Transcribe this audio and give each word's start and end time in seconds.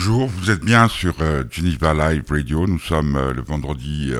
Bonjour, 0.00 0.28
vous 0.28 0.52
êtes 0.52 0.64
bien 0.64 0.86
sur 0.86 1.12
euh, 1.22 1.42
Geneva 1.50 1.92
Live 1.92 2.22
Radio. 2.30 2.68
Nous 2.68 2.78
sommes 2.78 3.16
euh, 3.16 3.32
le 3.32 3.42
vendredi 3.42 4.12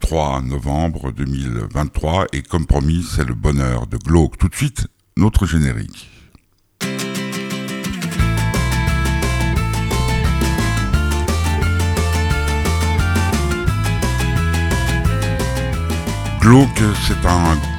3 0.00 0.42
novembre 0.42 1.10
2023 1.10 2.26
et 2.32 2.42
comme 2.42 2.64
promis, 2.64 3.02
c'est 3.02 3.24
le 3.24 3.34
bonheur 3.34 3.88
de 3.88 3.96
Glauque. 3.96 4.38
Tout 4.38 4.48
de 4.48 4.54
suite, 4.54 4.86
notre 5.16 5.46
générique. 5.46 6.08
Glauque, 16.40 16.82
c'est 17.08 17.26
un 17.26 17.77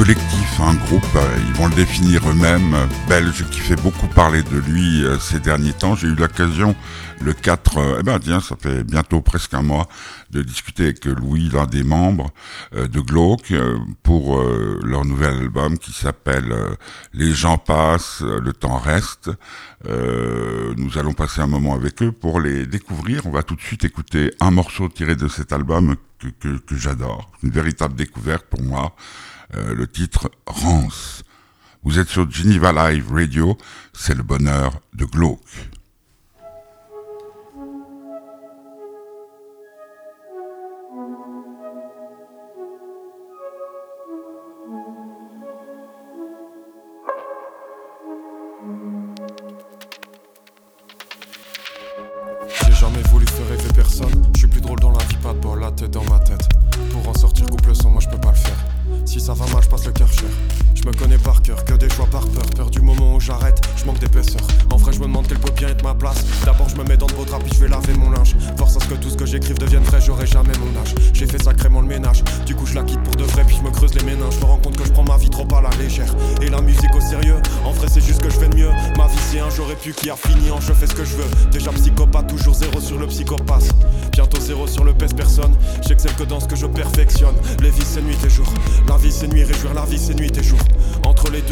collectif, 0.00 0.60
un 0.60 0.72
groupe, 0.76 1.04
euh, 1.14 1.38
ils 1.46 1.52
vont 1.52 1.68
le 1.68 1.74
définir 1.74 2.26
eux-mêmes, 2.26 2.74
belge, 3.06 3.44
qui 3.50 3.60
fait 3.60 3.76
beaucoup 3.76 4.06
parler 4.06 4.42
de 4.42 4.56
lui 4.56 5.04
euh, 5.04 5.18
ces 5.18 5.40
derniers 5.40 5.74
temps. 5.74 5.94
J'ai 5.94 6.06
eu 6.06 6.14
l'occasion 6.14 6.74
le 7.20 7.34
4, 7.34 7.76
euh, 7.76 7.96
eh 8.00 8.02
ben 8.02 8.18
tiens, 8.18 8.40
ça 8.40 8.56
fait 8.58 8.82
bientôt 8.82 9.20
presque 9.20 9.52
un 9.52 9.60
mois, 9.60 9.88
de 10.30 10.40
discuter 10.40 10.84
avec 10.84 11.04
Louis, 11.04 11.50
l'un 11.52 11.66
des 11.66 11.82
membres 11.82 12.30
de 12.72 13.00
Glauque, 13.00 13.52
pour 14.02 14.42
leur 14.82 15.04
nouvel 15.04 15.34
album 15.34 15.76
qui 15.76 15.92
s'appelle 15.92 16.54
Les 17.12 17.32
gens 17.32 17.58
passent, 17.58 18.22
le 18.22 18.52
temps 18.52 18.78
reste. 18.78 19.30
nous 19.84 20.98
allons 20.98 21.12
passer 21.12 21.42
un 21.42 21.46
moment 21.46 21.74
avec 21.74 22.02
eux 22.02 22.12
pour 22.12 22.40
les 22.40 22.64
découvrir. 22.64 23.26
On 23.26 23.30
va 23.30 23.42
tout 23.42 23.56
de 23.56 23.60
suite 23.60 23.84
écouter 23.84 24.32
un 24.40 24.50
morceau 24.50 24.88
tiré 24.88 25.14
de 25.14 25.28
cet 25.28 25.52
album 25.52 25.96
que, 26.18 26.28
que, 26.28 26.56
que 26.58 26.76
j'adore. 26.76 27.30
Une 27.42 27.50
véritable 27.50 27.96
découverte 27.96 28.46
pour 28.46 28.62
moi. 28.62 28.94
Euh, 29.56 29.74
le 29.74 29.86
titre 29.88 30.30
Rance. 30.46 31.24
Vous 31.82 31.98
êtes 31.98 32.08
sur 32.08 32.30
Geneva 32.30 32.72
Live 32.72 33.10
Radio, 33.12 33.56
c'est 33.92 34.14
le 34.14 34.22
bonheur 34.22 34.80
de 34.94 35.04
Glauque. 35.04 35.40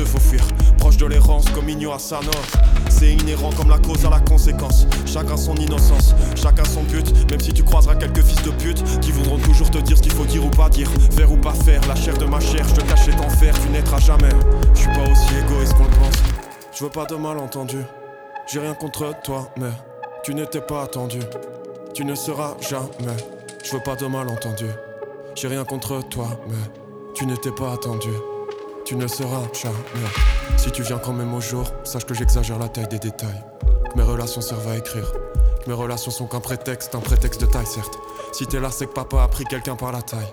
Faut 0.05 0.21
fuir. 0.21 0.41
Proche 0.79 0.97
de 0.97 1.07
l'errance, 1.07 1.45
comme 1.51 1.69
Igno 1.69 1.93
à 1.93 1.99
sa 1.99 2.21
C'est 2.89 3.13
inhérent 3.13 3.51
comme 3.57 3.71
la 3.71 3.79
cause 3.79 4.05
à 4.05 4.11
la 4.11 4.21
conséquence. 4.21 4.87
Chacun 5.07 5.37
son 5.37 5.55
innocence, 5.57 6.15
chacun 6.35 6.65
son 6.65 6.83
but. 6.85 7.31
Même 7.31 7.41
si 7.41 7.53
tu 7.53 7.63
croiseras 7.63 7.97
quelques 7.97 8.23
fils 8.23 8.43
de 8.43 8.51
pute 8.51 8.83
qui 9.01 9.13
voudront 9.13 9.39
toujours 9.39 9.71
te 9.71 9.79
dire 9.79 9.97
ce 9.97 10.03
qu'il 10.03 10.13
faut 10.13 10.25
dire 10.25 10.45
ou 10.45 10.51
pas 10.51 10.69
dire. 10.69 10.89
Faire 11.13 11.31
ou 11.31 11.37
pas 11.37 11.55
faire, 11.55 11.81
la 11.89 11.95
chair 11.95 12.17
de 12.19 12.25
ma 12.25 12.41
chair, 12.41 12.67
je 12.69 12.75
te 12.75 12.81
cache 12.83 13.05
cet 13.05 13.21
enfer, 13.21 13.55
tu 13.61 13.69
n'aimeras 13.71 14.01
jamais. 14.01 14.31
Je 14.75 14.81
suis 14.81 14.89
pas 14.89 15.03
aussi 15.03 15.35
égoïste 15.45 15.75
qu'on 15.75 15.85
le 15.85 15.91
pense. 15.91 16.23
Je 16.73 16.85
veux 16.85 16.91
pas 16.91 17.07
de 17.07 17.17
malentendu. 17.17 17.79
J'ai 18.47 18.61
rien 18.61 18.75
contre 18.75 19.13
toi, 19.23 19.51
mais 19.59 19.71
tu 20.23 20.35
n'étais 20.35 20.61
pas 20.61 20.83
attendu. 20.83 21.19
Tu 21.95 22.05
ne 22.05 22.15
seras 22.15 22.57
jamais. 22.61 23.17
Je 23.65 23.73
veux 23.73 23.83
pas 23.83 23.97
de 23.97 24.07
malentendu. 24.07 24.67
J'ai 25.35 25.49
rien 25.49 25.65
contre 25.65 26.03
toi, 26.09 26.29
mais 26.49 26.55
tu 27.15 27.27
n'étais 27.27 27.53
pas 27.53 27.73
attendu. 27.73 28.11
Tu 28.89 28.97
ne 28.97 29.07
seras 29.07 29.43
jamais. 29.53 29.77
Si 30.57 30.71
tu 30.71 30.81
viens 30.81 30.97
quand 30.97 31.13
même 31.13 31.35
au 31.35 31.43
jour, 31.43 31.71
sache 31.85 32.07
que 32.07 32.15
j'exagère 32.15 32.59
la 32.59 32.71
taille 32.71 32.89
des 32.89 32.99
détails. 32.99 33.45
Mes 33.95 34.03
relations 34.03 34.41
servent 34.41 34.67
à 34.67 34.79
écrire. 34.79 35.13
Mes 35.67 35.75
relations 35.75 36.11
sont 36.11 36.27
qu'un 36.27 36.41
prétexte, 36.41 36.95
un 36.95 37.01
prétexte 37.01 37.39
de 37.39 37.45
taille, 37.45 37.67
certes. 37.67 37.99
Si 38.33 38.47
t'es 38.47 38.59
là, 38.59 38.71
c'est 38.71 38.87
que 38.87 38.95
papa 38.95 39.23
a 39.23 39.29
pris 39.29 39.45
quelqu'un 39.45 39.77
par 39.77 39.93
la 39.93 40.01
taille 40.01 40.33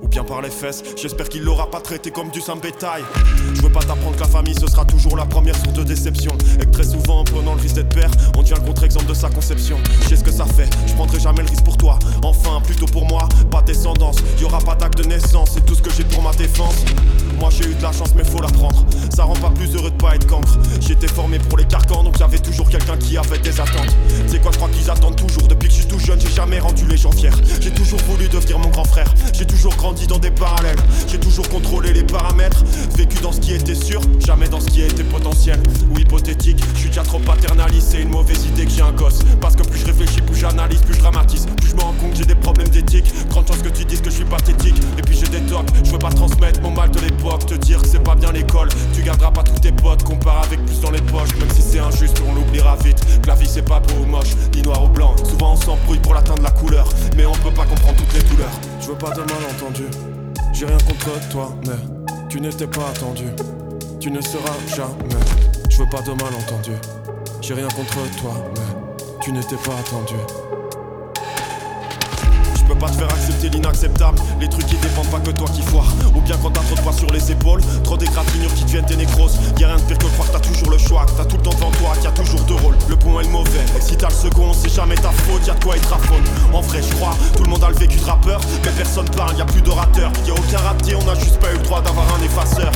ou 0.00 0.06
bien 0.06 0.22
par 0.22 0.40
les 0.40 0.50
fesses. 0.50 0.84
J'espère 0.96 1.28
qu'il 1.28 1.42
l'aura 1.42 1.68
pas 1.68 1.80
traité 1.80 2.12
comme 2.12 2.30
du 2.30 2.40
simple 2.40 2.60
bétail. 2.60 3.02
Je 3.54 3.60
veux 3.60 3.72
pas 3.72 3.80
t'apprendre 3.80 4.14
que 4.14 4.20
la 4.20 4.28
famille 4.28 4.54
ce 4.54 4.68
sera 4.68 4.84
toujours 4.84 5.16
la 5.16 5.26
première 5.26 5.56
source 5.56 5.72
de 5.72 5.82
déception. 5.82 6.30
Et 6.60 6.66
que 6.66 6.70
très 6.70 6.84
souvent 6.84 7.20
en 7.20 7.24
prenant 7.24 7.56
le 7.56 7.60
risque 7.60 7.74
d'être 7.74 7.92
père, 7.92 8.10
on 8.36 8.42
devient 8.42 8.54
le 8.56 8.66
contre-exemple 8.66 9.06
de 9.06 9.14
sa 9.14 9.30
conception. 9.30 9.78
Je 10.02 10.10
sais 10.10 10.16
ce 10.16 10.22
que 10.22 10.30
ça 10.30 10.46
fait, 10.46 10.68
je 10.86 10.94
prendrai 10.94 11.18
jamais 11.18 11.42
le 11.42 11.48
risque 11.48 11.64
pour 11.64 11.76
toi. 11.76 11.98
Enfin, 12.22 12.60
plutôt 12.60 12.86
pour 12.86 13.04
moi, 13.04 13.28
pas 13.50 13.62
descendance. 13.62 14.18
Y 14.40 14.44
aura 14.44 14.58
pas 14.58 14.76
d'acte 14.76 14.98
de 14.98 15.04
naissance, 15.08 15.50
c'est 15.54 15.66
tout 15.66 15.74
ce 15.74 15.82
que 15.82 15.90
j'ai 15.90 16.04
pour 16.04 16.22
ma 16.22 16.32
défense. 16.34 16.84
Moi 17.38 17.50
j'ai 17.50 17.68
eu 17.70 17.74
de 17.74 17.82
la 17.82 17.92
chance, 17.92 18.14
mais 18.16 18.24
faut 18.24 18.40
la 18.40 18.48
prendre. 18.48 18.84
Ça 19.14 19.24
rend 19.24 19.34
pas 19.34 19.50
plus 19.50 19.74
heureux 19.74 19.90
de 19.90 19.96
pas 19.96 20.14
être 20.14 20.26
cancre. 20.26 20.58
J'étais 20.80 21.08
formé 21.08 21.38
pour 21.38 21.58
les 21.58 21.64
carcans, 21.64 22.02
donc 22.02 22.18
y'avait 22.18 22.38
toujours 22.38 22.68
quelqu'un 22.68 22.96
qui 22.96 23.16
avait 23.16 23.38
des 23.38 23.60
attentes. 23.60 23.94
C'est 24.26 24.40
quoi, 24.40 24.52
je 24.52 24.56
crois 24.56 24.68
qu'ils 24.68 24.90
attendent 24.90 25.16
toujours? 25.16 25.48
Depuis 25.48 25.68
que 25.68 25.74
je 25.74 25.80
suis 25.80 25.88
tout 25.88 25.98
jeune, 25.98 26.20
j'ai 26.20 26.30
jamais 26.30 26.58
rendu 26.58 26.86
les 26.86 26.96
gens 26.96 27.12
fiers. 27.12 27.30
J'ai 27.60 27.70
toujours 27.70 28.00
voulu 28.08 28.28
devenir 28.28 28.58
mon 28.58 28.68
grand 28.68 28.84
frère. 28.84 29.12
J'ai 29.32 29.46
toujours 29.46 29.74
grandi 29.76 30.06
dans 30.06 30.18
des 30.18 30.30
parallèles. 30.30 30.78
J'ai 31.08 31.18
toujours 31.18 31.48
contrôlé 31.48 31.92
les 31.92 32.04
paramètres. 32.04 32.64
Vécu 32.96 33.18
dans 33.22 33.32
ce 33.32 33.40
qui 33.40 33.52
était 33.52 33.74
sûr, 33.74 34.00
jamais 34.24 34.48
dans 34.48 34.60
ce 34.60 34.66
qui 34.66 34.82
était 34.82 35.04
potentiel 35.04 35.60
ou 35.94 35.98
hypothétique. 35.98 36.62
Je 36.74 36.80
suis 36.80 36.88
déjà 36.88 37.02
trop 37.02 37.18
paternaliste, 37.18 37.88
c'est 37.92 38.02
une 38.02 38.10
mauvaise 38.10 38.44
idée 38.46 38.64
que 38.64 38.70
j'ai 38.70 38.82
un 38.82 38.92
gosse. 38.92 39.20
Parce 39.40 39.56
que 39.56 39.62
plus 39.62 39.80
je 39.80 39.86
réfléchis, 39.86 40.20
plus 40.20 40.36
j'analyse, 40.36 40.80
plus 40.80 40.94
je 40.94 41.00
dramatise. 41.00 41.46
Plus 41.56 41.70
je 41.70 41.76
me 41.76 41.82
rends 41.82 41.94
compte 42.00 42.12
que 42.12 42.18
j'ai 42.18 42.26
des 42.26 42.34
problèmes 42.34 42.68
d'éthique. 42.68 43.12
Grande 43.28 43.46
chance 43.46 43.58
que 43.58 43.68
tu 43.68 43.84
dises 43.84 44.00
que 44.00 44.10
je 44.10 44.16
suis 44.16 44.24
pathétique. 44.24 44.76
Et 44.98 45.02
puis 45.02 45.16
j'ai 45.18 45.28
des 45.28 45.44
tocs, 45.46 45.66
je 45.84 45.90
veux 45.90 45.98
pas 45.98 46.10
transmettre 46.10 46.60
mon 46.62 46.70
mal 46.70 46.90
de 46.90 47.00
l'époque. 47.00 47.25
Te 47.46 47.54
dire 47.54 47.80
que 47.80 47.86
c'est 47.86 48.02
pas 48.02 48.16
bien 48.16 48.32
l'école. 48.32 48.68
Tu 48.92 49.02
garderas 49.02 49.30
pas 49.30 49.42
tous 49.44 49.60
tes 49.60 49.70
potes, 49.70 50.02
compare 50.02 50.42
avec 50.44 50.64
plus 50.64 50.80
dans 50.80 50.90
les 50.90 51.00
poches. 51.02 51.36
Même 51.38 51.50
si 51.50 51.62
c'est 51.62 51.78
injuste, 51.78 52.20
on 52.26 52.34
l'oubliera 52.34 52.76
vite. 52.76 53.20
Que 53.22 53.28
la 53.28 53.34
vie 53.34 53.46
c'est 53.46 53.62
pas 53.62 53.78
beau 53.78 54.02
ou 54.02 54.06
moche, 54.06 54.34
ni 54.54 54.62
noir 54.62 54.82
ou 54.82 54.88
blanc. 54.88 55.14
Souvent 55.24 55.52
on 55.52 55.56
s'embrouille 55.56 55.98
pour 55.98 56.14
l'atteindre 56.14 56.42
la 56.42 56.50
couleur. 56.50 56.88
Mais 57.16 57.24
on 57.24 57.32
peut 57.32 57.52
pas 57.52 57.64
comprendre 57.64 57.98
toutes 57.98 58.14
les 58.14 58.22
douleurs. 58.28 58.50
Je 58.80 58.88
veux 58.88 58.98
pas 58.98 59.10
de 59.10 59.20
malentendu. 59.20 59.84
J'ai 60.52 60.66
rien 60.66 60.78
contre 60.78 61.28
toi, 61.28 61.52
mais 61.66 61.76
tu 62.28 62.40
n'étais 62.40 62.66
pas 62.66 62.88
attendu. 62.88 63.26
Tu 64.00 64.10
ne 64.10 64.20
seras 64.20 64.56
jamais. 64.74 65.24
Je 65.68 65.78
veux 65.78 65.88
pas 65.88 66.02
de 66.02 66.10
malentendu. 66.10 66.72
J'ai 67.42 67.54
rien 67.54 67.68
contre 67.68 68.10
toi, 68.20 68.32
mais 68.56 69.06
tu 69.20 69.30
n'étais 69.30 69.56
pas 69.56 69.74
attendu 69.78 70.16
peux 72.66 72.78
pas 72.78 72.88
te 72.88 72.96
faire 72.96 73.08
accepter 73.08 73.48
l'inacceptable. 73.50 74.18
Les 74.40 74.48
trucs 74.48 74.66
qui 74.66 74.76
dépendent 74.76 75.10
pas 75.10 75.20
que 75.20 75.30
toi 75.30 75.48
qui 75.54 75.62
foire. 75.62 75.86
Ou 76.14 76.20
bien 76.20 76.36
quand 76.42 76.50
t'as 76.50 76.62
trop 76.62 76.76
de 76.76 76.80
poids 76.80 76.92
sur 76.92 77.10
les 77.12 77.30
épaules, 77.30 77.60
trop 77.84 77.96
d'égratignures 77.96 78.54
qui 78.54 78.64
deviennent 78.64 78.86
des 78.86 78.96
nécroses. 78.96 79.36
Y'a 79.58 79.68
rien 79.68 79.76
de 79.76 79.82
pire 79.82 79.98
que 79.98 80.06
croire 80.06 80.28
t'as 80.32 80.40
toujours 80.40 80.70
le 80.70 80.78
choix, 80.78 81.06
t'as 81.16 81.24
tout 81.24 81.36
le 81.36 81.42
temps 81.42 81.54
devant 81.54 81.70
toi, 81.72 81.92
qu'il 81.94 82.04
y 82.04 82.06
a 82.06 82.12
toujours 82.12 82.40
deux 82.42 82.54
rôles. 82.54 82.76
Le 82.88 82.96
point 82.96 83.20
est 83.20 83.24
le 83.24 83.30
mauvais. 83.30 83.64
Et 83.78 83.80
si 83.80 83.96
t'as 83.96 84.08
le 84.08 84.14
second, 84.14 84.52
c'est 84.52 84.72
jamais 84.72 84.96
ta 84.96 85.10
faute, 85.10 85.46
y'a 85.46 85.54
de 85.54 85.64
quoi 85.64 85.76
être 85.76 85.92
à. 85.92 85.96
En 86.52 86.60
vrai, 86.60 86.80
je 86.82 86.94
crois, 86.96 87.16
tout 87.36 87.42
le 87.42 87.50
monde 87.50 87.64
a 87.64 87.68
le 87.68 87.74
vécu 87.74 87.98
de 87.98 88.04
rappeur, 88.04 88.40
mais 88.64 88.70
personne 88.70 89.08
parle, 89.10 89.36
y 89.36 89.40
a 89.40 89.44
plus 89.44 89.60
d'orateur. 89.60 90.10
Y 90.26 90.30
a 90.30 90.34
aucun 90.34 90.58
raté, 90.58 90.94
on 90.94 91.08
a 91.08 91.14
juste 91.14 91.38
pas 91.38 91.52
eu 91.52 91.56
le 91.56 91.62
droit 91.62 91.82
d'avoir 91.82 92.06
un 92.14 92.22
effaceur. 92.22 92.70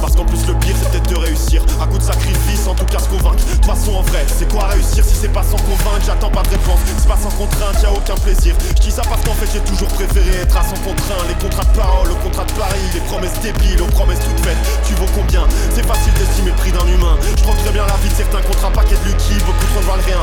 Parce 0.00 0.14
qu'en 0.14 0.24
plus, 0.24 0.46
le 0.46 0.54
pire, 0.54 0.74
c'est 0.80 0.90
peut-être 0.90 1.10
de 1.10 1.16
réussir. 1.16 1.62
À 1.80 1.86
coup 1.86 1.98
de 1.98 2.02
sacrifice, 2.02 2.66
en 2.66 2.74
tout 2.74 2.84
cas 2.86 2.98
se 2.98 3.08
convaincre. 3.08 3.44
De 3.44 3.52
toute 3.54 3.64
façon, 3.64 3.94
en 3.94 4.02
vrai, 4.02 4.24
c'est 4.38 4.50
quoi 4.50 4.66
réussir 4.68 5.04
si 5.04 5.14
c'est 5.14 5.32
pas 5.32 5.42
sans 5.42 5.58
convaincre? 5.58 6.04
J'attends 6.04 6.30
pas 6.30 6.42
de 6.42 6.50
réponse, 6.50 6.78
c'est 6.98 7.08
pas 7.08 7.16
sans 7.16 7.30
contrainte, 7.30 7.82
y 7.82 7.86
a 7.86 7.92
aucun 7.92 8.14
plaisir. 8.16 8.54
Je 8.82 8.90
ça 8.90 9.02
parce 9.02 9.22
qu'en 9.22 9.34
j'ai 9.44 9.60
toujours 9.60 9.88
préféré 9.88 10.40
être 10.40 10.56
à 10.56 10.64
son 10.64 10.76
contraint. 10.80 11.20
Les 11.28 11.34
contrats 11.34 11.64
de 11.64 11.76
parole, 11.76 12.08
le 12.08 12.14
contrat 12.24 12.44
de 12.44 12.52
Paris, 12.52 12.80
les 12.94 13.00
promesses 13.00 13.38
débiles, 13.42 13.82
aux 13.82 13.92
promesses 13.92 14.20
toutes 14.24 14.40
faites. 14.40 14.56
Tu 14.86 14.94
vaux 14.94 15.10
combien? 15.14 15.44
C'est 15.74 15.84
facile 15.84 16.12
d'estimer 16.14 16.50
le 16.50 16.56
prix 16.56 16.72
d'un 16.72 16.86
humain. 16.86 17.18
Je 17.36 17.42
trouve 17.42 17.56
très 17.60 17.72
bien 17.72 17.84
la 17.84 17.96
vie 18.00 18.08
de 18.08 18.16
certains 18.16 18.40
contrats 18.40 18.72
paquets 18.72 18.96
de 18.96 19.12
Lucky, 19.12 19.36
beaucoup 19.44 19.66
trop 19.76 19.80
ne 19.80 19.86
valent 19.86 20.06
rien. 20.06 20.22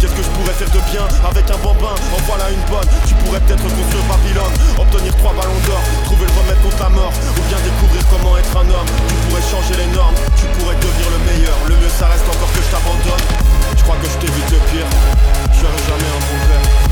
Qu'est-ce 0.00 0.14
que 0.14 0.22
je 0.22 0.30
pourrais 0.30 0.54
faire 0.54 0.70
de 0.70 0.80
bien 0.94 1.04
avec 1.28 1.44
un 1.50 1.58
bambin 1.58 1.92
En 2.14 2.20
voilà 2.24 2.48
une 2.54 2.64
bonne, 2.70 2.86
tu 3.04 3.14
pourrais 3.18 3.42
peut-être 3.42 3.66
construire 3.66 4.06
Babylone 4.06 4.54
Obtenir 4.78 5.10
trois 5.18 5.34
ballons 5.34 5.58
d'or, 5.66 5.82
trouver 6.06 6.22
le 6.22 6.34
remède 6.38 6.60
contre 6.62 6.78
la 6.86 6.88
mort 6.94 7.10
Ou 7.10 7.42
bien 7.50 7.58
découvrir 7.66 8.02
comment 8.06 8.38
être 8.38 8.54
un 8.62 8.68
homme 8.70 8.90
Tu 9.10 9.14
pourrais 9.26 9.42
changer 9.42 9.74
les 9.74 9.90
normes, 9.90 10.14
tu 10.38 10.46
pourrais 10.54 10.78
devenir 10.78 11.08
le 11.10 11.20
meilleur 11.26 11.56
Le 11.66 11.74
mieux 11.82 11.90
ça 11.98 12.06
reste 12.14 12.30
encore 12.30 12.46
que 12.54 12.62
je 12.62 12.70
t'abandonne 12.70 13.26
Je 13.74 13.82
crois 13.82 13.98
que 13.98 14.06
je 14.06 14.16
t'évite 14.22 14.50
le 14.54 14.62
pire 14.70 14.86
Je 15.50 15.66
jamais 15.66 16.10
un 16.14 16.22
bon 16.30 16.38
père 16.46 16.87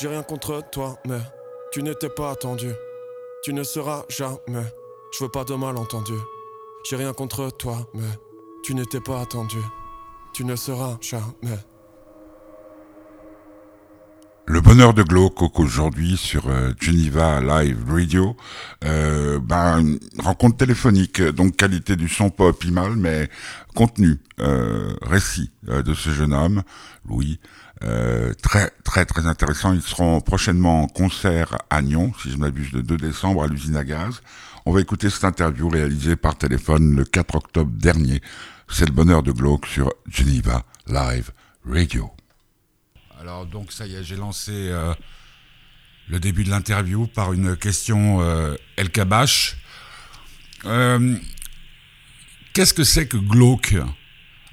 J'ai 0.00 0.08
rien 0.08 0.22
contre 0.22 0.62
toi, 0.70 0.96
mais 1.06 1.18
tu 1.72 1.82
n'étais 1.82 2.08
pas 2.08 2.30
attendu. 2.30 2.70
Tu 3.42 3.52
ne 3.52 3.62
seras 3.62 4.04
jamais. 4.08 4.64
Je 5.12 5.24
veux 5.24 5.30
pas 5.30 5.44
de 5.44 5.54
malentendu. 5.54 6.14
J'ai 6.88 6.96
rien 6.96 7.12
contre 7.12 7.50
toi, 7.50 7.86
mais 7.92 8.08
tu 8.62 8.74
n'étais 8.74 9.00
pas 9.00 9.20
attendu. 9.20 9.58
Tu 10.32 10.44
ne 10.44 10.56
seras 10.56 10.96
jamais. 11.02 11.58
Le 14.50 14.60
bonheur 14.60 14.94
de 14.94 15.04
Glauque 15.04 15.60
aujourd'hui 15.60 16.16
sur 16.16 16.48
euh, 16.48 16.72
Geneva 16.80 17.40
Live 17.40 17.84
Radio, 17.88 18.36
euh, 18.84 19.38
ben, 19.38 19.96
rencontre 20.18 20.56
téléphonique, 20.56 21.22
donc 21.22 21.54
qualité 21.54 21.94
du 21.94 22.08
son 22.08 22.30
pas 22.30 22.46
optimale, 22.46 22.96
mais 22.96 23.30
contenu, 23.76 24.18
euh, 24.40 24.92
récit 25.02 25.52
euh, 25.68 25.84
de 25.84 25.94
ce 25.94 26.10
jeune 26.10 26.32
homme, 26.32 26.64
Louis, 27.08 27.38
très 28.42 28.72
très 28.82 29.06
très 29.06 29.28
intéressant. 29.28 29.72
Ils 29.72 29.82
seront 29.82 30.20
prochainement 30.20 30.82
en 30.82 30.88
concert 30.88 31.56
à 31.70 31.80
Nyon, 31.80 32.12
si 32.20 32.32
je 32.32 32.36
m'abuse, 32.36 32.72
le 32.72 32.82
2 32.82 32.96
décembre 32.96 33.44
à 33.44 33.46
l'usine 33.46 33.76
à 33.76 33.84
gaz. 33.84 34.20
On 34.66 34.72
va 34.72 34.80
écouter 34.80 35.10
cette 35.10 35.24
interview 35.24 35.68
réalisée 35.68 36.16
par 36.16 36.36
téléphone 36.36 36.96
le 36.96 37.04
4 37.04 37.36
octobre 37.36 37.70
dernier. 37.70 38.20
C'est 38.68 38.86
le 38.86 38.92
bonheur 38.92 39.22
de 39.22 39.30
Glauque 39.30 39.66
sur 39.66 39.92
Geneva 40.08 40.64
Live 40.88 41.30
Radio. 41.64 42.10
Alors 43.20 43.44
donc 43.44 43.70
ça 43.70 43.86
y 43.86 43.94
est, 43.96 44.02
j'ai 44.02 44.16
lancé 44.16 44.50
euh, 44.70 44.94
le 46.08 46.18
début 46.18 46.42
de 46.42 46.48
l'interview 46.48 47.06
par 47.06 47.34
une 47.34 47.54
question 47.54 48.22
euh, 48.22 48.56
El 48.78 48.88
Kabash. 48.88 49.56
Euh, 50.64 51.16
Qu'est-ce 52.54 52.72
que 52.72 52.82
c'est 52.82 53.06
que 53.06 53.18
Glauque? 53.18 53.74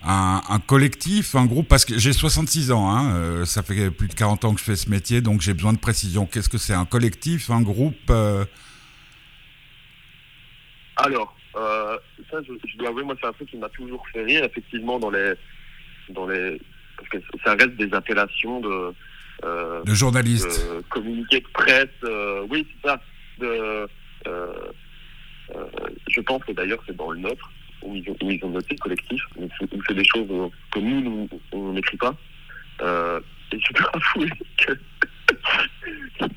Un, 0.04 0.60
collectif, 0.68 1.36
un 1.36 1.46
groupe? 1.46 1.68
Parce 1.68 1.86
que 1.86 1.98
j'ai 1.98 2.14
66 2.14 2.72
ans, 2.72 2.90
hein, 2.90 3.46
ça 3.46 3.64
fait 3.64 3.90
plus 3.90 4.08
de 4.08 4.14
40 4.14 4.46
ans 4.46 4.54
que 4.54 4.60
je 4.60 4.66
fais 4.66 4.75
ce 4.75 4.90
métier, 4.90 5.22
donc 5.22 5.42
j'ai 5.42 5.54
besoin 5.54 5.74
de 5.74 5.80
précision. 5.80 6.25
Qu'est-ce 6.25 6.50
que 6.50 6.58
c'est 6.58 6.74
Un 6.74 6.86
collectif, 6.86 7.50
un 7.50 7.62
groupe? 7.62 8.12
Alors, 10.98 11.36
ça, 11.54 12.00
je, 12.31 12.54
je, 12.66 12.78
dois 12.78 12.90
avouer, 12.90 13.04
moi, 13.04 13.16
c'est 13.19 13.28
un 13.28 13.34
truc 13.34 13.50
qui 13.50 13.58
m'a 13.58 13.69
toujours 13.69 14.06
fait 14.14 14.24
rire, 14.24 14.46
effectivement, 14.46 15.00
dans 15.00 15.10
les, 15.10 15.34
dans 16.10 16.28
les, 16.28 16.62
parce 16.97 17.09
que 17.09 17.17
ça 17.44 17.53
reste 17.53 17.75
des 17.75 17.94
appellations 17.94 18.59
de, 18.59 18.94
euh, 19.44 19.83
de 19.83 19.94
journalistes, 19.94 20.67
de 20.75 20.81
communiqués 20.89 21.39
de 21.39 21.47
presse, 21.53 21.88
euh, 22.03 22.45
oui, 22.49 22.67
c'est 22.69 22.89
ça. 22.89 23.01
De, 23.39 23.88
je 26.09 26.21
pense 26.21 26.44
que 26.44 26.51
d'ailleurs, 26.51 26.79
c'est 26.85 26.95
dans 26.95 27.11
le 27.11 27.19
nôtre 27.19 27.51
où 27.83 27.95
ils 27.95 28.09
ont, 28.09 28.17
où 28.23 28.31
ils 28.31 28.44
ont 28.44 28.49
noté 28.49 28.75
collectif, 28.75 29.21
où 29.38 29.47
c'est 29.88 29.94
des 29.94 30.05
choses 30.05 30.51
que 30.71 30.79
nous, 30.79 31.01
nous 31.01 31.29
on 31.51 31.73
n'écrit 31.73 31.97
pas. 31.97 32.15
et 32.81 33.59
je 33.59 33.73
dois 33.73 33.91
avouer 34.15 34.29
que 34.57 34.73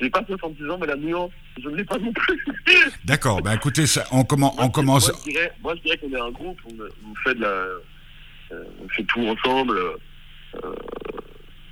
j'ai 0.00 0.10
pas 0.10 0.24
70 0.26 0.70
ans, 0.70 0.78
mais 0.80 0.86
la 0.86 0.96
nuance, 0.96 1.30
je 1.62 1.68
ne 1.68 1.76
l'ai 1.76 1.84
pas 1.84 1.98
non 1.98 2.12
plus. 2.12 2.44
D'accord, 3.04 3.40
ben 3.42 3.52
écoutez, 3.52 3.86
ça, 3.86 4.04
on, 4.12 4.24
on 4.58 4.70
commence. 4.70 5.10
Moi, 5.62 5.74
je 5.76 5.82
dirais, 5.82 5.98
qu'on 5.98 6.12
est 6.12 6.20
un 6.20 6.30
groupe, 6.30 6.58
on, 6.66 6.74
on, 7.10 7.14
fait 7.24 7.34
de 7.34 7.40
la, 7.40 7.48
euh, 7.48 7.78
on 8.82 8.88
fait 8.88 9.04
tout 9.04 9.26
ensemble, 9.26 9.78
euh, 9.78 10.74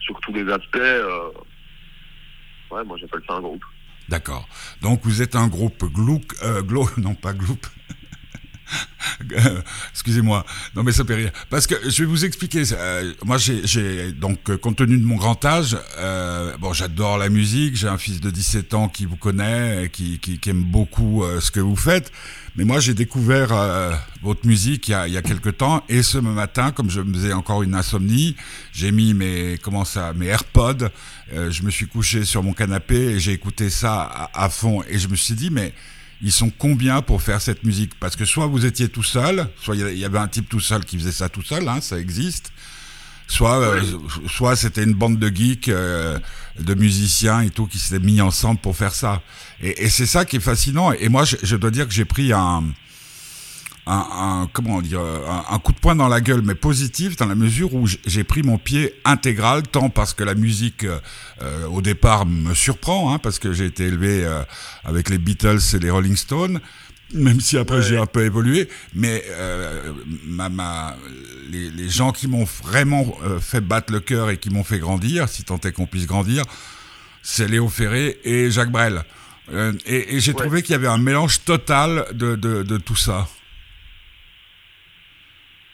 sur 0.00 0.18
tous 0.20 0.32
les 0.32 0.50
aspects. 0.50 0.76
Euh, 0.76 1.30
ouais, 2.70 2.84
moi, 2.84 2.96
j'appelle 3.00 3.22
ça 3.26 3.34
un 3.34 3.40
groupe. 3.40 3.64
D'accord. 4.08 4.48
Donc, 4.80 5.00
vous 5.04 5.22
êtes 5.22 5.36
un 5.36 5.48
groupe 5.48 5.84
glauque, 5.84 6.34
euh, 6.42 6.62
non 6.96 7.14
pas 7.14 7.32
groupe. 7.32 7.66
Excusez-moi, 9.92 10.44
non 10.74 10.82
mais 10.82 10.92
ça 10.92 11.04
fait. 11.04 11.32
Parce 11.50 11.66
que 11.66 11.74
je 11.88 12.02
vais 12.02 12.08
vous 12.08 12.24
expliquer. 12.24 12.62
Euh, 12.72 13.12
moi, 13.24 13.36
j'ai 13.38 14.12
donc 14.12 14.50
euh, 14.50 14.56
compte 14.56 14.76
tenu 14.76 14.98
de 14.98 15.04
mon 15.04 15.16
grand 15.16 15.44
âge, 15.44 15.76
euh, 15.98 16.56
bon, 16.58 16.72
j'adore 16.72 17.18
la 17.18 17.28
musique. 17.28 17.76
J'ai 17.76 17.88
un 17.88 17.98
fils 17.98 18.20
de 18.20 18.30
17 18.30 18.74
ans 18.74 18.88
qui 18.88 19.06
vous 19.06 19.16
connaît, 19.16 19.90
qui, 19.92 20.18
qui, 20.18 20.38
qui 20.38 20.50
aime 20.50 20.62
beaucoup 20.62 21.24
ce 21.40 21.50
que 21.50 21.60
vous 21.60 21.76
faites. 21.76 22.12
Mais 22.56 22.64
moi, 22.64 22.80
j'ai 22.80 22.92
découvert 22.92 23.48
votre 24.22 24.46
musique 24.46 24.88
il 24.88 24.90
y, 24.90 24.94
a, 24.94 25.08
il 25.08 25.14
y 25.14 25.16
a 25.16 25.22
quelque 25.22 25.48
temps. 25.48 25.84
Et 25.88 26.02
ce 26.02 26.18
matin, 26.18 26.70
comme 26.70 26.90
je 26.90 27.00
me 27.00 27.14
faisais 27.14 27.32
encore 27.32 27.62
une 27.62 27.74
insomnie, 27.74 28.36
j'ai 28.72 28.92
mis 28.92 29.14
mes 29.14 29.58
comment 29.62 29.84
ça, 29.84 30.12
mes 30.14 30.26
AirPods. 30.26 30.88
je 31.32 31.62
me 31.62 31.70
suis 31.70 31.86
couché 31.86 32.24
sur 32.24 32.42
mon 32.42 32.52
canapé 32.52 32.96
et 32.96 33.20
j'ai 33.20 33.32
écouté 33.32 33.70
ça 33.70 34.30
à 34.34 34.48
fond. 34.50 34.82
Et 34.88 34.98
je 34.98 35.08
me 35.08 35.16
suis 35.16 35.34
dit, 35.34 35.50
mais 35.50 35.72
ils 36.22 36.32
sont 36.32 36.50
combien 36.50 37.02
pour 37.02 37.20
faire 37.20 37.40
cette 37.40 37.64
musique? 37.64 37.98
Parce 37.98 38.16
que 38.16 38.24
soit 38.24 38.46
vous 38.46 38.64
étiez 38.64 38.88
tout 38.88 39.02
seul, 39.02 39.48
soit 39.60 39.74
il 39.76 39.98
y 39.98 40.04
avait 40.04 40.18
un 40.18 40.28
type 40.28 40.48
tout 40.48 40.60
seul 40.60 40.84
qui 40.84 40.96
faisait 40.96 41.12
ça 41.12 41.28
tout 41.28 41.42
seul, 41.42 41.68
hein, 41.68 41.80
ça 41.80 41.98
existe. 41.98 42.52
Soit, 43.28 43.60
euh, 43.60 43.82
soit 44.28 44.56
c'était 44.56 44.84
une 44.84 44.92
bande 44.92 45.18
de 45.18 45.34
geeks, 45.34 45.68
euh, 45.68 46.18
de 46.58 46.74
musiciens 46.74 47.40
et 47.40 47.50
tout 47.50 47.66
qui 47.66 47.78
s'étaient 47.78 48.04
mis 48.04 48.20
ensemble 48.20 48.60
pour 48.60 48.76
faire 48.76 48.94
ça. 48.94 49.22
Et, 49.62 49.84
et 49.84 49.88
c'est 49.88 50.06
ça 50.06 50.24
qui 50.24 50.36
est 50.36 50.40
fascinant. 50.40 50.92
Et 50.92 51.08
moi, 51.08 51.24
je, 51.24 51.36
je 51.42 51.56
dois 51.56 51.70
dire 51.70 51.88
que 51.88 51.94
j'ai 51.94 52.04
pris 52.04 52.32
un, 52.32 52.64
un, 53.86 54.06
un, 54.42 54.48
comment 54.52 54.80
dire 54.80 55.00
un, 55.00 55.44
un, 55.50 55.58
coup 55.58 55.72
de 55.72 55.78
poing 55.78 55.96
dans 55.96 56.08
la 56.08 56.20
gueule 56.20 56.42
mais 56.42 56.54
positif 56.54 57.16
dans 57.16 57.26
la 57.26 57.34
mesure 57.34 57.74
où 57.74 57.86
j'ai 58.06 58.22
pris 58.24 58.42
mon 58.42 58.56
pied 58.58 58.94
intégral 59.04 59.62
tant 59.62 59.90
parce 59.90 60.14
que 60.14 60.22
la 60.22 60.34
musique 60.34 60.84
euh, 60.84 61.66
au 61.66 61.82
départ 61.82 62.24
me 62.24 62.54
surprend 62.54 63.12
hein, 63.12 63.18
parce 63.18 63.40
que 63.40 63.52
j'ai 63.52 63.66
été 63.66 63.86
élevé 63.86 64.24
euh, 64.24 64.42
avec 64.84 65.08
les 65.10 65.18
Beatles 65.18 65.58
et 65.74 65.78
les 65.80 65.90
Rolling 65.90 66.16
Stones 66.16 66.60
même 67.12 67.40
si 67.40 67.58
après 67.58 67.78
ouais. 67.78 67.82
j'ai 67.82 67.98
un 67.98 68.06
peu 68.06 68.24
évolué 68.24 68.68
mais 68.94 69.24
euh, 69.30 69.92
ma, 70.26 70.48
ma, 70.48 70.96
les, 71.50 71.70
les 71.70 71.88
gens 71.88 72.12
qui 72.12 72.28
m'ont 72.28 72.46
vraiment 72.62 73.16
fait 73.40 73.60
battre 73.60 73.92
le 73.92 73.98
cœur 73.98 74.30
et 74.30 74.38
qui 74.38 74.50
m'ont 74.50 74.64
fait 74.64 74.78
grandir 74.78 75.28
si 75.28 75.42
tant 75.42 75.58
est 75.58 75.72
qu'on 75.72 75.86
puisse 75.86 76.06
grandir 76.06 76.44
c'est 77.22 77.48
Léo 77.48 77.68
Ferré 77.68 78.20
et 78.22 78.50
Jacques 78.50 78.70
Brel 78.70 79.02
et, 79.86 80.14
et 80.16 80.20
j'ai 80.20 80.32
ouais. 80.32 80.38
trouvé 80.38 80.62
qu'il 80.62 80.72
y 80.72 80.76
avait 80.76 80.86
un 80.86 80.98
mélange 80.98 81.44
total 81.44 82.06
de, 82.14 82.36
de, 82.36 82.62
de 82.62 82.78
tout 82.78 82.96
ça 82.96 83.26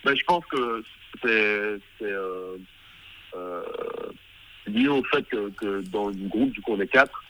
ben, 0.05 0.15
je 0.15 0.25
pense 0.25 0.45
que 0.47 0.85
c'est 1.23 1.79
euh, 2.03 2.57
euh, 3.35 3.63
lié 4.67 4.89
au 4.89 5.03
fait 5.05 5.23
que, 5.29 5.51
que, 5.51 5.81
dans 5.91 6.09
le 6.09 6.29
groupe, 6.29 6.53
du 6.53 6.61
coup, 6.61 6.73
on 6.75 6.81
est 6.81 6.89
quatre. 6.89 7.23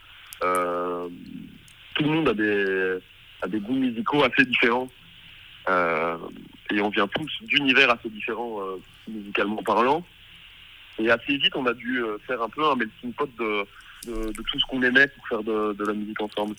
Euh, 0.43 1.09
tout 1.95 2.05
le 2.05 2.11
monde 2.11 2.29
a 2.29 2.35
des, 2.35 2.99
a 3.43 3.49
des 3.49 3.61
goûts 3.61 3.75
musicaux 3.75 4.23
assez 4.23 4.45
différents. 4.45 4.89
Euh, 5.69 6.17
et 6.71 6.81
on 6.81 6.89
vient 6.89 7.09
tous 7.09 7.31
d'univers 7.43 7.91
assez 7.91 8.09
différents, 8.09 8.61
euh, 8.61 8.77
musicalement 9.09 9.63
parlant. 9.63 10.05
Et 10.99 11.11
assez 11.11 11.37
vite, 11.37 11.55
on 11.55 11.67
a 11.67 11.75
dû 11.75 12.03
faire 12.27 12.43
un 12.43 12.49
peu 12.49 12.65
un 12.65 12.75
melting 12.75 13.13
pot 13.13 13.31
de, 13.39 13.65
de, 14.07 14.33
de 14.33 14.43
tout 14.43 14.59
ce 14.59 14.65
qu'on 14.67 14.83
aimait 14.83 15.07
pour 15.09 15.29
faire 15.29 15.43
de, 15.43 15.73
de 15.73 15.85
la 15.85 15.93
musique 15.93 16.21
ensemble. 16.21 16.57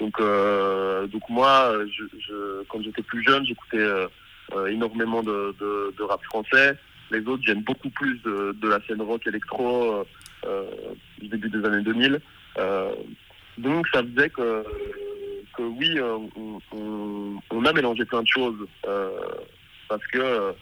donc, 0.00 0.20
donc 1.12 1.28
moi, 1.28 1.72
je, 1.86 2.04
je, 2.18 2.64
quand 2.64 2.82
j'étais 2.82 3.02
plus 3.02 3.22
jeune, 3.22 3.46
j'écoutais 3.46 3.78
euh, 3.78 4.08
énormément 4.68 5.22
de, 5.22 6.02
rap 6.02 6.22
français. 6.24 6.76
Les 7.10 7.20
autres 7.20 7.42
viennent 7.44 7.62
beaucoup 7.62 7.90
plus 7.90 8.20
de, 8.22 8.68
la 8.68 8.78
scène 8.86 9.02
rock 9.02 9.26
électro 9.26 10.04
euh, 10.46 10.64
du 11.20 11.28
début 11.28 11.50
des 11.50 11.64
années 11.64 11.82
2000. 11.82 12.20
Euh, 12.58 12.92
donc 13.58 13.86
ça 13.92 14.02
faisait 14.02 14.30
que, 14.30 14.64
oui, 15.58 15.98
on, 16.72 17.64
a 17.64 17.72
mélangé 17.72 18.04
plein 18.04 18.22
de 18.22 18.28
choses 18.28 18.66
parce 19.88 20.06
que 20.06 20.54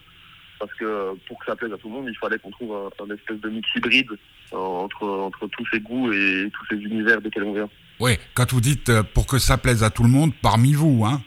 parce 0.59 0.73
que 0.73 1.13
pour 1.25 1.39
que 1.39 1.45
ça 1.45 1.55
plaise 1.55 1.71
à 1.71 1.77
tout 1.77 1.87
le 1.87 1.93
monde, 1.93 2.07
il 2.09 2.17
fallait 2.17 2.37
qu'on 2.37 2.51
trouve 2.51 2.75
un, 2.75 3.05
un, 3.05 3.15
espèce 3.15 3.39
de 3.39 3.47
mix 3.47 3.69
hybride 3.75 4.11
entre, 4.51 5.07
entre 5.07 5.47
tous 5.47 5.65
ces 5.71 5.79
goûts 5.79 6.11
et 6.11 6.51
tous 6.51 6.65
ces 6.75 6.83
univers 6.83 7.21
desquels 7.21 7.43
on 7.43 7.53
vient. 7.53 7.69
Oui, 8.01 8.17
quand 8.33 8.51
vous 8.51 8.59
dites 8.59 8.91
pour 9.13 9.25
que 9.25 9.39
ça 9.39 9.57
plaise 9.57 9.83
à 9.83 9.89
tout 9.89 10.03
le 10.03 10.09
monde, 10.09 10.33
parmi 10.41 10.73
vous, 10.73 11.05
hein 11.05 11.21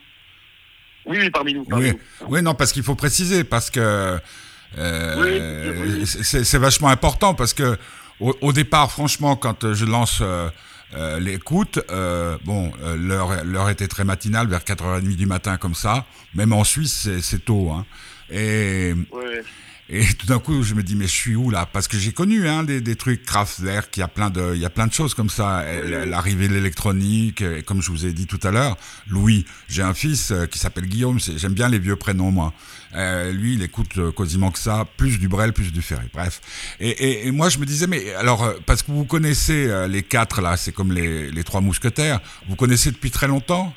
oui, 1.06 1.18
oui, 1.20 1.30
parmi 1.30 1.54
nous. 1.54 1.64
Parmi 1.64 1.90
oui. 1.90 1.98
nous. 2.20 2.26
oui, 2.28 2.42
non, 2.42 2.54
parce 2.54 2.72
qu'il 2.72 2.82
faut 2.82 2.94
préciser, 2.94 3.44
parce 3.44 3.70
que 3.70 4.18
euh, 4.78 6.00
oui, 6.00 6.06
c'est 6.06 6.58
vachement 6.58 6.88
important, 6.88 7.34
parce 7.34 7.54
que 7.54 7.76
au, 8.20 8.36
au, 8.40 8.52
départ, 8.52 8.90
franchement, 8.90 9.36
quand 9.36 9.72
je 9.74 9.84
lance 9.84 10.20
euh, 10.22 10.48
euh, 10.94 11.18
l'écoute, 11.20 11.80
bon, 12.44 12.72
l'heure 12.96 13.70
était 13.70 13.88
très 13.88 14.04
matinale, 14.04 14.48
vers 14.48 14.60
4h30 14.60 15.16
du 15.16 15.26
matin, 15.26 15.56
comme 15.56 15.74
ça. 15.74 16.06
Même 16.34 16.52
en 16.52 16.64
Suisse, 16.64 17.08
c'est 17.20 17.44
tôt. 17.44 17.70
Hein. 17.70 17.84
Et, 18.30 18.94
et 19.92 20.04
tout 20.14 20.26
d'un 20.26 20.38
coup, 20.38 20.62
je 20.62 20.74
me 20.74 20.82
dis, 20.82 20.96
mais 20.96 21.04
je 21.04 21.12
suis 21.12 21.36
où 21.36 21.50
là? 21.50 21.68
Parce 21.70 21.86
que 21.86 21.98
j'ai 21.98 22.12
connu 22.12 22.48
hein, 22.48 22.64
des, 22.64 22.80
des 22.80 22.96
trucs 22.96 23.24
Kraftwerk, 23.24 23.96
il 23.96 24.00
y 24.00 24.02
a 24.02 24.08
plein 24.08 24.30
de, 24.30 24.52
il 24.54 24.60
y 24.60 24.64
a 24.64 24.70
plein 24.70 24.86
de 24.86 24.92
choses 24.92 25.12
comme 25.14 25.28
ça. 25.28 25.64
L'arrivée 26.06 26.48
de 26.48 26.54
l'électronique, 26.54 27.44
comme 27.66 27.82
je 27.82 27.90
vous 27.90 28.06
ai 28.06 28.12
dit 28.12 28.26
tout 28.26 28.40
à 28.42 28.50
l'heure. 28.50 28.76
Louis, 29.08 29.44
j'ai 29.68 29.82
un 29.82 29.94
fils 29.94 30.30
euh, 30.30 30.46
qui 30.46 30.58
s'appelle 30.58 30.86
Guillaume. 30.86 31.18
J'aime 31.20 31.52
bien 31.52 31.68
les 31.68 31.78
vieux 31.78 31.96
prénoms, 31.96 32.30
moi. 32.30 32.52
Euh, 32.94 33.32
lui, 33.32 33.54
il 33.54 33.62
écoute 33.62 33.98
euh, 33.98 34.12
quasiment 34.12 34.50
que 34.50 34.58
ça, 34.58 34.86
plus 34.96 35.18
du 35.18 35.28
Brel, 35.28 35.52
plus 35.52 35.72
du 35.72 35.82
Ferré. 35.82 36.04
Bref. 36.12 36.40
Et, 36.80 36.90
et, 36.90 37.26
et, 37.26 37.30
moi, 37.30 37.48
je 37.48 37.58
me 37.58 37.66
disais, 37.66 37.86
mais 37.86 38.14
alors, 38.14 38.44
euh, 38.44 38.54
parce 38.66 38.82
que 38.82 38.92
vous 38.92 39.04
connaissez 39.04 39.70
les 39.88 40.02
quatre 40.02 40.40
là, 40.40 40.56
c'est 40.56 40.72
comme 40.72 40.92
les, 40.92 41.30
les 41.30 41.44
trois 41.44 41.60
mousquetaires. 41.60 42.20
Vous 42.48 42.56
connaissez 42.56 42.90
depuis 42.90 43.10
très 43.10 43.28
longtemps? 43.28 43.74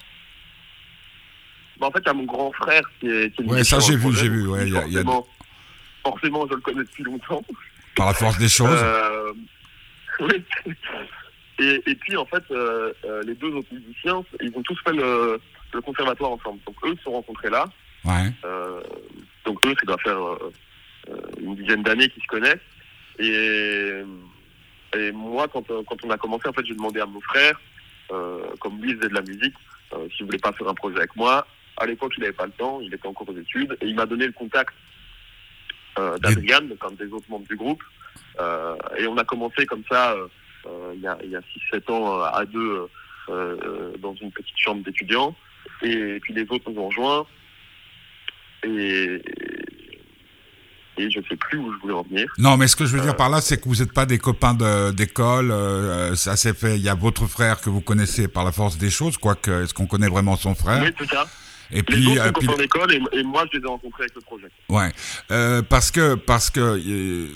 Bah, 1.79 1.87
En 1.87 1.91
fait, 1.91 1.99
il 2.05 2.07
y 2.07 2.09
a 2.09 2.13
mon 2.13 2.25
grand 2.25 2.51
frère 2.53 2.83
qui 2.99 3.07
est. 3.07 3.35
Qui 3.35 3.43
est 3.43 3.45
ouais, 3.45 3.63
ça 3.63 3.79
j'ai 3.79 3.95
vu, 3.95 4.13
j'ai 4.15 4.29
vu. 4.29 4.47
Ouais, 4.47 4.67
il 4.67 4.73
y 4.73 4.77
a, 4.77 4.87
y 4.87 4.97
a 4.97 5.03
forcément, 6.05 6.47
je 6.47 6.53
le 6.53 6.61
connais 6.61 6.83
depuis 6.83 7.03
longtemps. 7.03 7.43
Par 7.95 8.07
la 8.07 8.13
force 8.13 8.37
des 8.37 8.49
choses 8.49 8.79
euh, 8.81 9.33
Oui. 10.19 10.45
Et, 11.59 11.81
et 11.87 11.95
puis 11.95 12.17
en 12.17 12.25
fait, 12.25 12.43
euh, 12.51 12.93
euh, 13.05 13.23
les 13.23 13.35
deux 13.35 13.51
autres 13.53 13.73
musiciens, 13.73 14.23
ils 14.41 14.51
ont 14.55 14.61
tous 14.61 14.77
fait 14.85 14.93
le, 14.93 15.39
le 15.73 15.81
conservatoire 15.81 16.31
ensemble. 16.31 16.59
Donc 16.65 16.75
eux 16.85 16.95
se 16.97 17.03
sont 17.03 17.13
rencontrés 17.13 17.49
là. 17.49 17.65
Ouais. 18.03 18.31
Euh, 18.43 18.81
donc 19.45 19.65
eux, 19.65 19.73
ça 19.79 19.85
doit 19.85 19.97
faire 19.99 20.19
une 21.41 21.55
dizaine 21.55 21.83
d'années 21.83 22.09
qu'ils 22.09 22.23
se 22.23 22.27
connaissent. 22.27 22.67
Et, 23.19 24.01
et 24.97 25.11
moi, 25.11 25.47
quand, 25.47 25.65
quand 25.67 26.03
on 26.03 26.09
a 26.09 26.17
commencé, 26.17 26.47
en 26.49 26.53
fait, 26.53 26.65
j'ai 26.65 26.75
demandé 26.75 26.99
à 26.99 27.05
mon 27.05 27.21
frère, 27.21 27.59
comme 28.59 28.81
lui 28.81 28.95
faisait 28.95 29.09
de 29.09 29.13
la 29.13 29.21
musique, 29.21 29.53
s'il 30.15 30.25
voulait 30.25 30.39
pas 30.39 30.51
faire 30.51 30.67
un 30.67 30.73
projet 30.73 30.97
avec 30.97 31.15
moi. 31.15 31.47
À 31.77 31.85
l'époque, 31.85 32.13
il 32.17 32.21
n'avait 32.21 32.33
pas 32.33 32.45
le 32.45 32.51
temps, 32.53 32.79
il 32.81 32.93
était 32.93 33.07
encore 33.07 33.29
aux 33.29 33.37
études, 33.37 33.77
et 33.81 33.87
il 33.87 33.95
m'a 33.95 34.05
donné 34.05 34.25
le 34.25 34.31
contact 34.33 34.73
euh, 35.99 36.17
d'Adrian, 36.19 36.61
donc 36.61 36.77
un 36.83 36.91
des 37.05 37.11
autres 37.11 37.29
membres 37.29 37.47
du 37.47 37.55
groupe. 37.55 37.81
Euh, 38.39 38.75
et 38.97 39.07
on 39.07 39.17
a 39.17 39.23
commencé 39.23 39.65
comme 39.65 39.83
ça, 39.89 40.11
euh, 40.11 40.27
euh, 40.67 40.91
il 40.95 41.01
y 41.01 41.07
a, 41.07 41.17
y 41.25 41.35
a 41.35 41.41
6-7 41.73 41.91
ans, 41.91 42.19
euh, 42.19 42.23
à 42.25 42.45
deux, 42.45 42.87
dans 44.01 44.13
une 44.15 44.31
petite 44.31 44.57
chambre 44.57 44.83
d'étudiants. 44.83 45.35
Et 45.81 46.19
puis 46.21 46.33
les 46.33 46.43
autres 46.49 46.69
nous 46.69 46.79
ont 46.81 46.87
rejoints. 46.89 47.25
Et, 48.63 49.21
et 50.97 51.11
je 51.11 51.19
sais 51.27 51.35
plus 51.35 51.57
où 51.59 51.73
je 51.73 51.77
voulais 51.79 51.93
en 51.93 52.03
venir. 52.03 52.25
Non, 52.37 52.55
mais 52.57 52.67
ce 52.67 52.75
que 52.75 52.85
je 52.85 52.95
veux 52.95 53.01
dire 53.03 53.15
par 53.15 53.29
là, 53.29 53.41
c'est 53.41 53.59
que 53.61 53.67
vous 53.67 53.75
n'êtes 53.75 53.93
pas 53.93 54.05
des 54.05 54.17
copains 54.17 54.53
de- 54.53 54.91
d'école. 54.91 55.51
euh, 55.51 56.15
ça 56.15 56.35
s'est 56.35 56.53
fait. 56.53 56.77
Il 56.77 56.81
y 56.83 56.89
a 56.89 56.95
votre 56.95 57.25
frère 57.27 57.59
que 57.61 57.69
vous 57.69 57.81
connaissez 57.81 58.27
par 58.27 58.43
la 58.45 58.51
force 58.51 58.77
des 58.77 58.89
choses, 58.89 59.17
quoique 59.17 59.63
est-ce 59.63 59.73
qu'on 59.73 59.87
connaît 59.87 60.07
vraiment 60.09 60.35
son 60.35 60.55
frère? 60.55 60.83
Oui, 60.83 60.91
c'est 60.97 61.09
ça. 61.09 61.25
Et 61.71 61.77
Les 61.77 61.83
puis, 61.83 62.07
autres 62.07 62.21
euh, 62.21 62.25
sont 62.27 62.33
puis- 62.33 62.47
copains 62.47 62.61
d'école 62.61 62.93
et, 62.93 63.01
et 63.19 63.23
moi, 63.23 63.45
je 63.51 63.57
les 63.57 63.63
ai 63.63 63.67
rencontrés 63.67 64.03
avec 64.03 64.15
le 64.15 64.21
projet. 64.21 64.47
Ouais, 64.69 64.91
euh, 65.31 65.61
parce 65.61 65.91
que 65.91 66.15
parce 66.15 66.49
que 66.49 66.59
euh, 66.59 67.27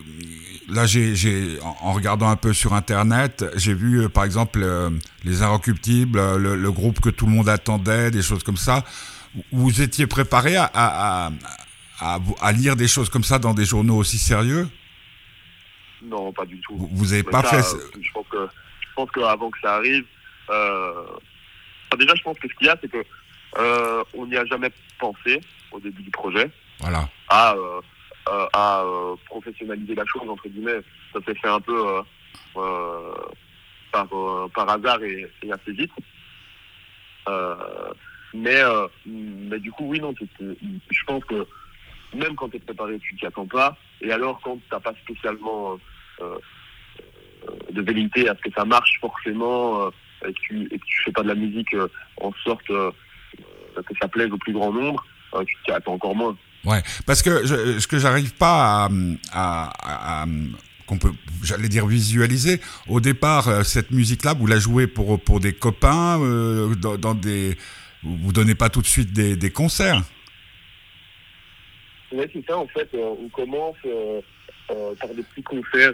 là 0.70 0.86
j'ai 0.86 1.16
j'ai 1.16 1.60
en, 1.62 1.76
en 1.82 1.94
regardant 1.94 2.30
un 2.30 2.36
peu 2.36 2.54
sur 2.54 2.74
internet, 2.74 3.44
j'ai 3.56 3.74
vu 3.74 4.02
euh, 4.04 4.10
par 4.10 4.24
exemple 4.26 4.60
euh, 4.62 4.90
les 5.24 5.42
Inrecuptibles, 5.42 6.20
euh, 6.20 6.38
le, 6.38 6.56
le 6.56 6.72
groupe 6.72 7.00
que 7.00 7.10
tout 7.10 7.26
le 7.26 7.32
monde 7.32 7.50
attendait, 7.50 8.12
des 8.12 8.22
choses 8.22 8.44
comme 8.44 8.58
ça. 8.58 8.84
Vous 9.52 9.82
étiez 9.82 10.06
préparé 10.08 10.56
à 10.58 10.70
à, 10.74 11.32
à, 12.00 12.20
à, 12.42 12.52
lire 12.52 12.76
des 12.76 12.88
choses 12.88 13.10
comme 13.10 13.24
ça 13.24 13.40
dans 13.40 13.54
des 13.54 13.66
journaux 13.66 13.98
aussi 13.98 14.18
sérieux? 14.18 14.68
Non, 16.04 16.32
pas 16.32 16.46
du 16.46 16.60
tout. 16.62 16.76
Vous, 16.78 16.90
vous 16.92 17.14
avez 17.14 17.24
Mais 17.24 17.32
pas 17.32 17.44
ça, 17.44 17.62
fait 17.64 17.76
euh, 17.76 17.80
Je 18.02 18.12
pense 18.14 18.26
que 18.32 18.38
je 18.82 18.94
pense 18.96 19.10
qu'avant 19.12 19.50
que 19.50 19.58
ça 19.62 19.76
arrive, 19.76 20.06
euh, 20.50 20.94
enfin, 21.08 21.98
déjà, 22.00 22.14
je 22.16 22.22
pense 22.24 22.38
que 22.40 22.48
ce 22.48 22.54
qu'il 22.56 22.68
y 22.68 22.70
a, 22.70 22.78
c'est 22.82 22.90
que 22.90 22.98
euh, 23.58 24.04
on 24.14 24.28
n'y 24.28 24.38
a 24.38 24.46
jamais 24.46 24.70
pensé 25.00 25.42
au 25.72 25.80
début 25.80 26.04
du 26.04 26.12
projet 26.12 26.50
voilà. 26.80 27.10
à 27.30 27.54
euh, 27.54 27.82
euh, 28.30 28.48
à 28.54 28.84
euh, 28.84 29.16
professionnaliser 29.26 29.96
la 29.96 30.06
chose 30.06 30.30
entre 30.30 30.48
guillemets. 30.48 30.82
Ça 31.14 31.20
s'est 31.26 31.36
fait 31.36 31.48
un 31.48 31.62
peu 31.62 31.88
euh, 31.88 32.02
euh, 32.58 33.14
par 33.92 34.08
euh, 34.14 34.48
par 34.54 34.70
hasard 34.70 35.02
et, 35.04 35.26
et 35.42 35.52
assez 35.52 35.72
vite. 35.72 35.92
Euh, 37.28 37.56
mais 38.34 38.62
euh, 38.62 38.88
mais 39.06 39.60
du 39.60 39.72
coup, 39.72 39.86
oui, 39.86 40.00
non. 40.00 40.14
Je 40.40 41.04
pense 41.08 41.24
que 41.26 41.48
même 42.14 42.36
quand 42.36 42.50
tu 42.50 42.58
es 42.58 42.60
préparé, 42.60 43.00
tu 43.00 43.16
t'y 43.16 43.26
attends 43.26 43.48
pas. 43.48 43.78
Et 44.02 44.12
alors, 44.12 44.40
quand 44.44 44.60
t'as 44.70 44.80
pas 44.80 44.94
spécialement 45.04 45.78
euh, 46.22 46.38
euh, 47.48 47.72
de 47.72 47.82
velléité 47.82 48.30
à 48.30 48.36
ce 48.36 48.42
que 48.42 48.54
ça 48.56 48.66
marche 48.66 49.00
forcément, 49.00 49.86
euh, 49.86 49.90
et, 50.28 50.34
que 50.34 50.40
tu, 50.40 50.66
et 50.72 50.80
que 50.80 50.86
tu 50.86 51.04
fais 51.06 51.12
pas 51.12 51.24
de 51.24 51.30
la 51.30 51.36
musique 51.36 51.74
euh, 51.74 51.88
en 52.22 52.32
sorte 52.44 52.70
euh, 52.70 52.92
que 53.86 53.94
ça 54.02 54.08
plaise 54.08 54.32
au 54.32 54.38
plus 54.38 54.54
grand 54.54 54.72
nombre, 54.74 55.06
euh, 55.36 55.44
tu 55.46 55.56
t'y 55.66 55.72
attends 55.72 55.94
encore 55.94 56.16
moins. 56.16 56.38
Ouais, 56.66 56.82
parce 57.06 57.22
que 57.22 57.46
je, 57.46 57.80
ce 57.80 57.88
que 57.88 58.00
j'arrive 58.00 58.34
pas 58.34 58.86
à, 58.86 58.90
à, 59.32 59.72
à- 59.82 60.24
à- 60.24 60.28
qu'on 60.86 60.98
peut, 60.98 61.12
j'allais 61.44 61.70
dire 61.70 61.86
visualiser. 61.86 62.60
Au 62.88 63.00
départ, 63.00 63.48
euh, 63.48 63.64
cette 63.64 63.92
musique-là, 63.92 64.34
vous 64.34 64.48
la 64.48 64.58
jouez 64.60 64.88
pour 64.88 65.22
pour 65.24 65.40
des 65.40 65.54
copains, 65.54 66.20
euh, 66.22 66.74
dans, 66.76 66.98
dans 66.98 67.14
des, 67.16 67.58
vous 68.04 68.34
donnez 68.34 68.56
pas 68.56 68.70
tout 68.70 68.82
de 68.82 68.88
suite 68.88 69.14
des, 69.14 69.36
des 69.36 69.52
concerts? 69.52 70.02
Oui, 72.12 72.26
c'est 72.34 72.44
ça, 72.48 72.58
en 72.58 72.68
fait. 72.68 72.90
euh, 72.96 73.14
on 73.24 73.30
commence 73.30 73.78
euh, 73.86 74.20
par 75.00 75.10
des 75.10 75.22
petits 75.24 75.44
concerts 75.44 75.94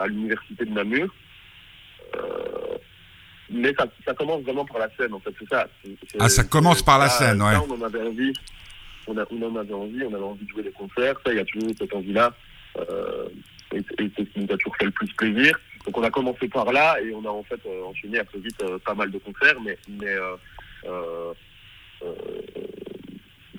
à 0.00 0.06
l'université 0.06 0.64
de 0.64 0.70
Namur. 0.70 1.12
Mais 3.52 3.74
ça, 3.78 3.86
ça 4.04 4.14
commence 4.14 4.42
vraiment 4.42 4.64
par 4.64 4.78
la 4.78 4.88
scène, 4.96 5.12
en 5.14 5.20
fait, 5.20 5.34
c'est 5.38 5.48
ça. 5.48 5.68
Ah, 6.18 6.28
ça 6.28 6.44
commence 6.44 6.82
par 6.82 6.98
la 6.98 7.08
ça, 7.08 7.26
scène, 7.26 7.38
ça, 7.38 7.44
ouais. 7.46 7.66
on 7.68 7.74
en 7.74 7.82
avait 7.82 8.02
envie. 8.02 8.32
On, 9.06 9.16
a, 9.18 9.24
on 9.30 9.42
en 9.42 9.56
avait 9.56 9.74
envie, 9.74 10.02
on 10.04 10.14
avait 10.14 10.24
envie 10.24 10.44
de 10.44 10.50
jouer 10.50 10.62
des 10.62 10.70
concerts. 10.72 11.16
Ça, 11.24 11.32
il 11.32 11.36
y 11.36 11.40
a 11.40 11.44
toujours 11.44 11.70
cette 11.78 11.94
envie-là. 11.94 12.32
Euh, 12.78 13.28
et 13.72 13.78
et 13.78 14.10
c'est 14.16 14.24
ce 14.24 14.30
qui 14.30 14.40
nous 14.40 14.52
a 14.52 14.56
toujours 14.56 14.76
fait 14.76 14.84
le 14.86 14.90
plus 14.90 15.12
plaisir. 15.14 15.58
Donc, 15.84 15.98
on 15.98 16.02
a 16.02 16.10
commencé 16.10 16.48
par 16.48 16.72
là 16.72 17.00
et 17.00 17.12
on 17.12 17.24
a 17.24 17.28
en 17.28 17.42
fait 17.42 17.60
euh, 17.66 17.84
enchaîné 17.84 18.20
assez 18.20 18.38
vite 18.38 18.62
euh, 18.62 18.78
pas 18.78 18.94
mal 18.94 19.10
de 19.10 19.18
concerts, 19.18 19.60
mais, 19.60 19.76
mais 19.88 20.06
euh, 20.06 20.36
euh, 20.86 21.32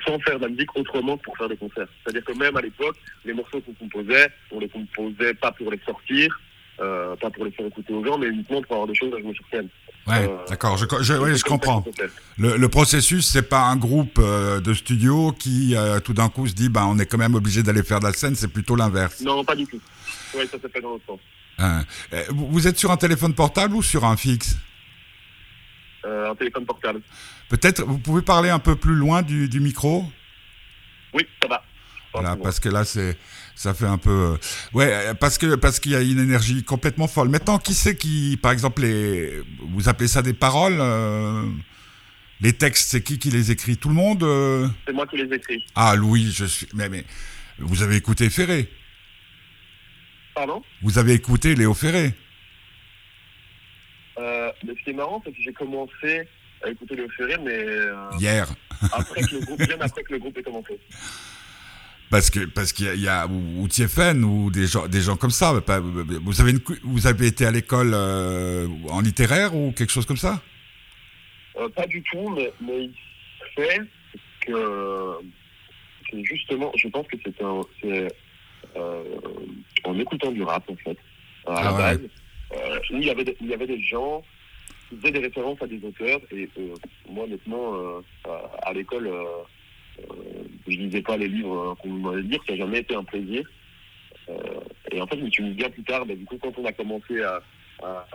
sans 0.06 0.20
faire 0.20 0.38
de 0.38 0.44
la 0.44 0.50
musique 0.50 0.76
autrement 0.78 1.18
que 1.18 1.24
pour 1.24 1.38
faire 1.38 1.50
des 1.50 1.58
concerts. 1.58 1.88
C'est-à-dire 2.04 2.24
que 2.24 2.38
même 2.38 2.56
à 2.58 2.62
l'époque, 2.62 2.96
les 3.26 3.34
morceaux 3.34 3.62
qu'on 3.62 3.74
composait, 3.74 4.28
on 4.52 4.60
les 4.60 4.70
composait 4.70 5.34
pas 5.34 5.52
pour 5.52 5.72
les 5.72 5.80
sortir, 5.86 6.40
euh, 6.80 7.16
pas 7.18 7.30
pour 7.30 7.46
les 7.46 7.52
faire 7.52 7.66
écouter 7.66 7.94
aux 7.94 8.06
gens, 8.06 8.18
mais 8.18 8.28
uniquement 8.28 8.62
pour 8.62 8.74
avoir 8.74 8.88
des 8.88 8.96
choses 8.96 9.14
à 9.14 9.20
jouer 9.20 9.34
sur 9.34 9.46
scène. 9.52 9.68
Ouais, 10.06 10.28
Euh, 10.30 10.46
d'accord, 10.50 10.76
je, 10.78 10.86
je, 11.02 11.14
ouais, 11.14 11.36
je 11.36 11.44
comprends. 11.44 11.86
Le, 12.38 12.58
le 12.58 12.70
processus, 12.70 13.26
c'est 13.26 13.48
pas 13.48 13.62
un 13.62 13.78
groupe 13.78 14.18
euh, 14.20 14.60
de 14.60 14.74
studio 14.74 15.32
qui 15.32 15.76
euh, 15.76 16.00
tout 16.02 16.14
d'un 16.14 16.28
coup 16.30 16.46
se 16.48 16.54
dit, 16.54 16.68
ben, 16.68 16.84
on 16.86 17.00
est 17.00 17.06
quand 17.06 17.18
même 17.18 17.36
obligé 17.36 17.64
d'aller 17.64 17.84
faire 17.84 18.00
de 18.02 18.06
la 18.06 18.14
scène. 18.14 18.36
C'est 18.36 18.50
plutôt 18.50 18.76
l'inverse. 18.76 19.22
Non, 19.22 19.44
pas 19.46 19.56
du 19.56 19.66
tout. 19.66 19.80
Oui, 20.36 20.46
ça 20.52 20.58
s'est 20.60 20.68
fait 20.70 20.82
dans 20.82 20.90
l'autre 20.90 21.06
sens. 21.08 21.20
Hein. 21.60 21.84
Euh, 22.12 22.24
vous 22.30 22.68
êtes 22.68 22.78
sur 22.78 22.92
un 22.92 22.98
téléphone 22.98 23.34
portable 23.34 23.76
ou 23.76 23.84
sur 23.84 24.04
un 24.04 24.18
fixe? 24.18 24.58
Euh, 26.06 26.32
un 26.32 26.36
téléphone 26.36 26.66
portable. 26.66 27.02
Peut-être, 27.48 27.84
vous 27.84 28.00
pouvez 28.00 28.22
parler 28.24 28.50
un 28.50 28.60
peu 28.60 28.76
plus 28.76 28.96
loin 28.96 29.22
du, 29.22 29.48
du 29.48 29.62
micro? 29.62 30.04
Oui, 31.14 31.26
ça 31.42 31.48
va. 31.48 31.64
Voilà, 32.14 32.36
parce 32.36 32.60
que 32.60 32.68
là, 32.70 32.84
c'est, 32.84 33.18
ça 33.56 33.74
fait 33.74 33.86
un 33.86 33.98
peu, 33.98 34.10
euh, 34.10 34.38
ouais, 34.74 34.92
euh, 34.92 35.14
parce 35.14 35.38
que 35.38 35.56
parce 35.56 35.80
qu'il 35.80 35.92
y 35.92 35.96
a 35.96 36.02
une 36.02 36.20
énergie 36.20 36.64
complètement 36.64 37.08
folle. 37.08 37.30
Maintenant, 37.30 37.60
qui 37.60 37.74
c'est 37.74 37.96
qui, 37.96 38.38
par 38.42 38.52
exemple, 38.52 38.82
les, 38.82 39.42
vous 39.60 39.90
appelez 39.90 40.08
ça 40.08 40.22
des 40.22 40.34
paroles, 40.34 40.78
euh, 40.80 41.44
les 42.42 42.54
textes, 42.54 42.90
c'est 42.90 43.04
qui 43.04 43.20
qui 43.20 43.30
les 43.30 43.52
écrit? 43.52 43.78
Tout 43.78 43.90
le 43.90 43.96
monde 43.96 44.24
euh? 44.24 44.68
C'est 44.88 44.94
moi 44.94 45.06
qui 45.08 45.18
les 45.18 45.34
écris. 45.34 45.64
Ah, 45.76 45.96
Louis, 45.96 46.32
je 46.32 46.46
suis, 46.46 46.68
mais 46.74 46.90
mais, 46.90 47.06
vous 47.60 47.84
avez 47.84 47.96
écouté 47.96 48.30
Ferré 48.30 48.70
Pardon? 50.34 50.64
Vous 50.82 50.98
avez 50.98 51.14
écouté 51.14 51.56
Léo 51.56 51.74
Ferré 51.74 52.14
euh, 54.20 54.52
mais 54.64 54.76
ce 54.76 54.84
qui 54.84 54.92
est 54.92 54.94
marrant, 54.94 55.24
c'est 55.26 55.32
que 55.32 55.42
j'ai 55.42 55.54
commencé 55.54 56.22
à 56.64 56.70
écouter 56.70 56.96
le 56.96 57.08
Ferré, 57.10 57.36
mais 57.44 57.66
hier, 58.20 58.48
après 58.92 59.22
que 59.22 59.34
le 59.34 59.42
groupe, 59.42 59.58
bien 59.68 59.76
après 59.80 60.04
que 60.04 60.14
le 60.14 60.20
groupe 60.20 60.38
ait 60.38 60.44
commencé. 60.44 60.80
Parce 62.14 62.30
que 62.30 62.46
parce 62.46 62.72
qu'il 62.74 62.86
y 62.86 62.90
a, 62.90 62.94
il 62.94 63.02
y 63.02 63.08
a 63.08 63.26
ou, 63.26 63.64
ou 63.64 63.68
Thieffen 63.68 64.24
ou 64.24 64.52
des 64.52 64.68
gens 64.68 64.88
des 64.88 65.02
gens 65.02 65.18
comme 65.18 65.32
ça. 65.32 65.52
Vous 65.52 66.42
avez 66.42 66.52
une, 66.52 66.60
vous 66.84 67.08
avez 67.08 67.26
été 67.26 67.44
à 67.44 67.50
l'école 67.50 67.92
euh, 67.96 68.68
en 68.90 69.02
littéraire 69.02 69.56
ou 69.56 69.72
quelque 69.72 69.92
chose 69.92 70.06
comme 70.06 70.18
ça? 70.28 70.40
Euh, 71.58 71.68
pas 71.70 71.88
du 71.88 72.04
tout, 72.04 72.30
mais, 72.30 72.54
mais 72.62 72.84
il 72.86 72.94
fait 73.56 73.82
que, 74.46 75.20
que 76.12 76.24
justement, 76.24 76.72
je 76.76 76.88
pense 76.90 77.08
que 77.08 77.18
c'est 77.26 77.42
un, 77.42 77.62
c'est 77.82 78.08
euh, 78.76 79.04
en 79.84 79.98
écoutant 80.00 80.32
du 80.32 80.44
rap 80.44 80.70
en 80.70 80.76
fait, 80.76 80.98
à 81.48 81.54
la 81.64 81.70
Ah 81.70 81.78
base, 81.80 82.00
il 82.92 83.04
y 83.04 83.10
avait 83.10 83.24
des, 83.24 83.36
il 83.42 83.48
y 83.48 83.54
avait 83.56 83.66
des 83.76 83.82
gens 83.82 84.24
qui 84.90 84.98
faisaient 84.98 85.14
des 85.14 85.26
références 85.30 85.60
à 85.64 85.68
des 85.68 85.82
auteurs 85.84 86.20
et 86.32 86.48
moi 87.10 87.24
honnêtement 87.24 87.74
à- 88.66 88.74
l'école 88.74 89.10
je 90.68 90.78
lisais 90.78 91.02
pas 91.02 91.18
les 91.18 91.28
livres 91.28 91.72
euh, 91.72 91.76
qu'on 91.76 91.90
m'avait 91.90 92.24
dit, 92.24 92.40
ça 92.46 92.54
n'a 92.54 92.60
jamais 92.60 92.80
été 92.80 92.96
un 92.96 93.04
plaisir. 93.04 93.48
Euh, 94.30 94.60
et 94.92 95.02
en 95.02 95.08
fait, 95.08 95.18
je 95.18 95.24
me 95.26 95.30
suis 95.30 95.44
mis 95.44 95.52
bien 95.52 95.70
plus 95.70 95.84
tard, 95.84 96.06
bah, 96.06 96.16
du 96.16 96.26
coup, 96.26 96.38
quand 96.42 96.58
on 96.58 96.66
a 96.66 96.72
commencé 96.72 97.22
à, 97.22 97.42
à, 97.84 98.06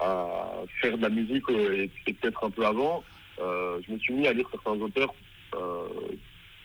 à 0.00 0.52
faire 0.80 0.96
de 0.96 1.02
la 1.02 1.08
musique 1.08 1.48
euh, 1.50 1.76
et, 1.76 1.90
et 2.06 2.12
peut-être 2.12 2.44
un 2.44 2.50
peu 2.50 2.64
avant, 2.64 3.02
euh, 3.40 3.80
je 3.86 3.92
me 3.92 3.98
suis 3.98 4.14
mis 4.14 4.26
à 4.28 4.32
lire 4.32 4.48
certains 4.50 4.72
auteurs 4.80 5.12
euh, 5.54 5.88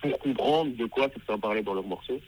pour 0.01 0.19
comprendre 0.19 0.75
de 0.75 0.85
quoi 0.85 1.09
certains 1.09 1.39
parlaient 1.39 1.63
dans 1.63 1.73
leurs 1.73 1.87
morceaux. 1.87 2.21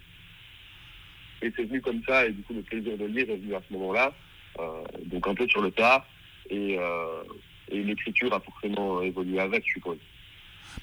Et 1.44 1.52
c'est 1.56 1.64
venu 1.64 1.82
comme 1.82 2.02
ça, 2.08 2.26
et 2.26 2.32
du 2.32 2.42
coup 2.44 2.54
le 2.54 2.62
plaisir 2.62 2.98
de 2.98 3.06
lire 3.06 3.30
est 3.30 3.38
venu 3.38 3.56
à 3.56 3.62
ce 3.68 3.74
moment-là, 3.74 4.14
euh, 4.60 4.84
donc 5.06 5.28
un 5.28 5.34
peu 5.34 5.48
sur 5.48 5.62
le 5.62 5.72
tard, 5.72 6.06
et, 6.50 6.78
euh, 6.78 7.24
et 7.70 7.82
l'écriture 7.82 8.34
a 8.34 8.40
forcément 8.40 9.02
évolué 9.02 9.40
avec, 9.40 9.64
je 9.66 9.74
suppose. 9.74 9.98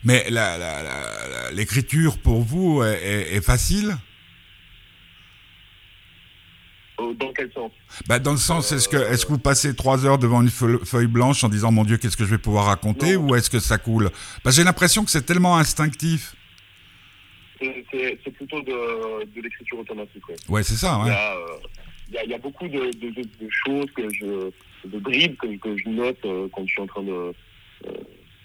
Mais 0.05 0.25
la- 0.31 0.57
la- 0.59 0.83
la- 0.83 1.29
la- 1.29 1.51
l'écriture 1.53 2.19
pour 2.19 2.43
vous 2.43 2.83
est, 2.83 3.03
est- 3.03 3.37
est 3.37 3.41
facile 3.45 3.97
Euh, 7.01 7.15
Dans 7.15 7.33
quel 7.33 7.51
sens? 7.53 7.71
Bah, 8.09 8.19
Dans 8.19 8.33
le 8.33 8.39
sens, 8.39 8.73
est-ce 8.73 8.89
que, 8.89 8.97
est-ce 8.97 9.25
que 9.25 9.31
vous 9.33 9.39
passez 9.39 9.75
trois 9.77 10.05
heures 10.05 10.19
devant 10.19 10.43
une 10.43 10.51
feu- 10.51 10.81
feuille 10.85 11.07
blanche 11.07 11.45
en 11.45 11.49
disant 11.49 11.71
mon 11.71 11.85
Dieu, 11.85 11.97
qu'est-ce 11.97 12.17
que 12.17 12.25
je 12.25 12.31
vais 12.31 12.39
pouvoir 12.39 12.67
raconter 12.67 13.15
Non. 13.15 13.29
ou 13.29 13.35
est-ce 13.37 13.51
que 13.51 13.61
ça 13.61 13.79
coule? 13.79 14.11
Que 14.45 14.51
j'ai 14.51 14.65
l'impression 14.65 15.05
que 15.05 15.11
c'est 15.13 15.23
tellement 15.23 15.57
instinctif. 15.59 16.35
C'est- 17.61 18.19
plutôt 18.37 18.61
de, 18.63 19.25
de 19.35 19.41
l'écriture 19.43 19.79
automatique. 19.81 20.29
Ouais. 20.29 20.37
Ouais, 20.49 20.63
c'est 20.65 20.75
ça, 20.77 20.99
Il 21.03 21.07
y 21.07 21.11
ouais. 21.11 21.17
a, 21.17 21.35
euh, 21.37 22.25
il 22.25 22.31
y, 22.31 22.35
a 22.35 22.39
beaucoup 22.39 22.69
de, 22.69 22.91
choses 23.67 23.87
que 23.97 24.03
je, 24.13 24.51
de 24.89 24.99
bribes 24.99 25.37
que, 25.37 25.77
je 25.77 25.89
note 25.89 26.19
euh, 26.25 26.49
quand 26.55 26.65
je 26.67 26.73
suis 26.73 26.83
en 26.83 26.87
train 26.87 27.03
de, 27.03 27.11
euh, 27.13 27.33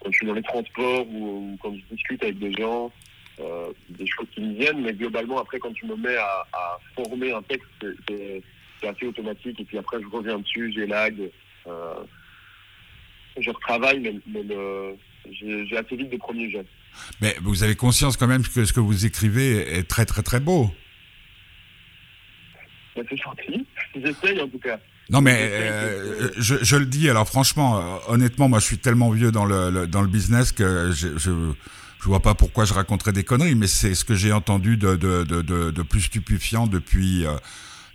quand 0.03 0.11
je 0.11 0.17
suis 0.17 0.27
dans 0.27 0.33
les 0.33 0.43
transports 0.43 1.07
ou, 1.09 1.57
quand 1.61 1.73
je 1.73 1.95
discute 1.95 2.23
avec 2.23 2.39
des 2.39 2.53
gens, 2.53 2.91
euh, 3.39 3.71
des 3.89 4.05
choses 4.05 4.27
qui 4.33 4.41
me 4.41 4.53
viennent. 4.55 4.81
Mais 4.81 4.93
globalement, 4.93 5.39
après, 5.39 5.59
quand 5.59 5.73
tu 5.73 5.85
me 5.85 5.95
mets 5.95 6.17
à, 6.17 6.77
former 6.95 7.31
un 7.31 7.41
texte, 7.43 7.67
c'est 8.07 8.87
assez 8.87 9.05
automatique. 9.05 9.59
Et 9.59 9.63
puis 9.63 9.77
après, 9.77 10.01
je 10.01 10.07
reviens 10.07 10.39
dessus, 10.39 10.71
j'ai 10.75 10.85
lag, 10.85 11.15
je 11.65 13.49
retravaille, 13.49 14.21
mais, 14.27 14.43
j'ai 15.31 15.77
assez 15.77 15.95
vite 15.95 16.09
des 16.09 16.17
premiers 16.17 16.51
gestes. 16.51 16.69
Mais 17.21 17.35
vous 17.41 17.63
avez 17.63 17.75
conscience 17.75 18.17
quand 18.17 18.27
même 18.27 18.43
que 18.43 18.65
ce 18.65 18.73
que 18.73 18.79
vous 18.79 19.05
écrivez 19.05 19.77
est 19.77 19.87
très 19.87 20.05
très 20.05 20.21
très 20.21 20.39
beau. 20.39 20.69
c'est 22.95 23.17
gentil. 23.17 23.65
J'essaye 23.95 24.41
en 24.41 24.47
tout 24.47 24.59
cas. 24.59 24.79
Non 25.09 25.21
mais 25.21 25.37
euh, 25.39 26.29
je, 26.37 26.55
je, 26.61 26.75
le 26.75 26.85
dis 26.85 27.09
alors 27.09 27.27
franchement, 27.27 27.77
euh, 27.77 27.81
honnêtement, 28.07 28.49
moi 28.49 28.59
je 28.59 28.65
suis 28.65 28.77
tellement 28.77 29.09
vieux 29.11 29.31
dans 29.31 29.45
le, 29.45 29.87
dans 29.87 30.01
le 30.01 30.07
business 30.07 30.51
que 30.51 30.91
je, 30.91 31.17
je, 31.17 31.31
je 31.99 32.05
vois 32.05 32.21
pas 32.21 32.35
pourquoi 32.35 32.65
je 32.65 32.73
raconterais 32.73 33.13
des 33.13 33.23
conneries, 33.23 33.55
mais 33.55 33.67
c'est 33.67 33.95
ce 33.95 34.05
que 34.05 34.15
j'ai 34.15 34.31
entendu 34.31 34.77
de, 34.77 34.95
de, 34.95 35.23
de, 35.23 35.41
de, 35.41 35.81
plus 35.81 36.01
stupéfiant 36.01 36.67
depuis 36.67 37.25
euh, 37.25 37.35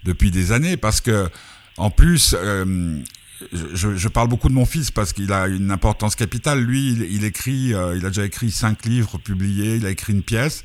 depuis 0.05 0.31
des 0.31 0.53
années 0.53 0.77
parce 0.77 1.01
que 1.01 1.29
en 1.77 1.91
plus 1.91 2.37
je, 3.53 3.97
je, 3.97 4.09
parle 4.09 4.29
beaucoup 4.29 4.49
de 4.49 4.55
mon 4.55 4.67
fils 4.67 4.91
parce 4.91 5.13
qu'il 5.13 5.33
a 5.33 5.47
une 5.47 5.71
importance 5.71 6.17
capitale. 6.17 6.61
Lui, 6.61 6.91
il, 6.91 7.03
il 7.03 7.25
écrit, 7.25 7.69
il 7.69 8.05
a 8.05 8.09
déjà 8.09 8.25
écrit 8.25 8.51
cinq 8.51 8.85
livres 8.85 9.19
publiés, 9.19 9.77
il 9.77 9.87
a 9.87 9.91
écrit 9.91 10.13
une 10.13 10.25
pièce. 10.25 10.65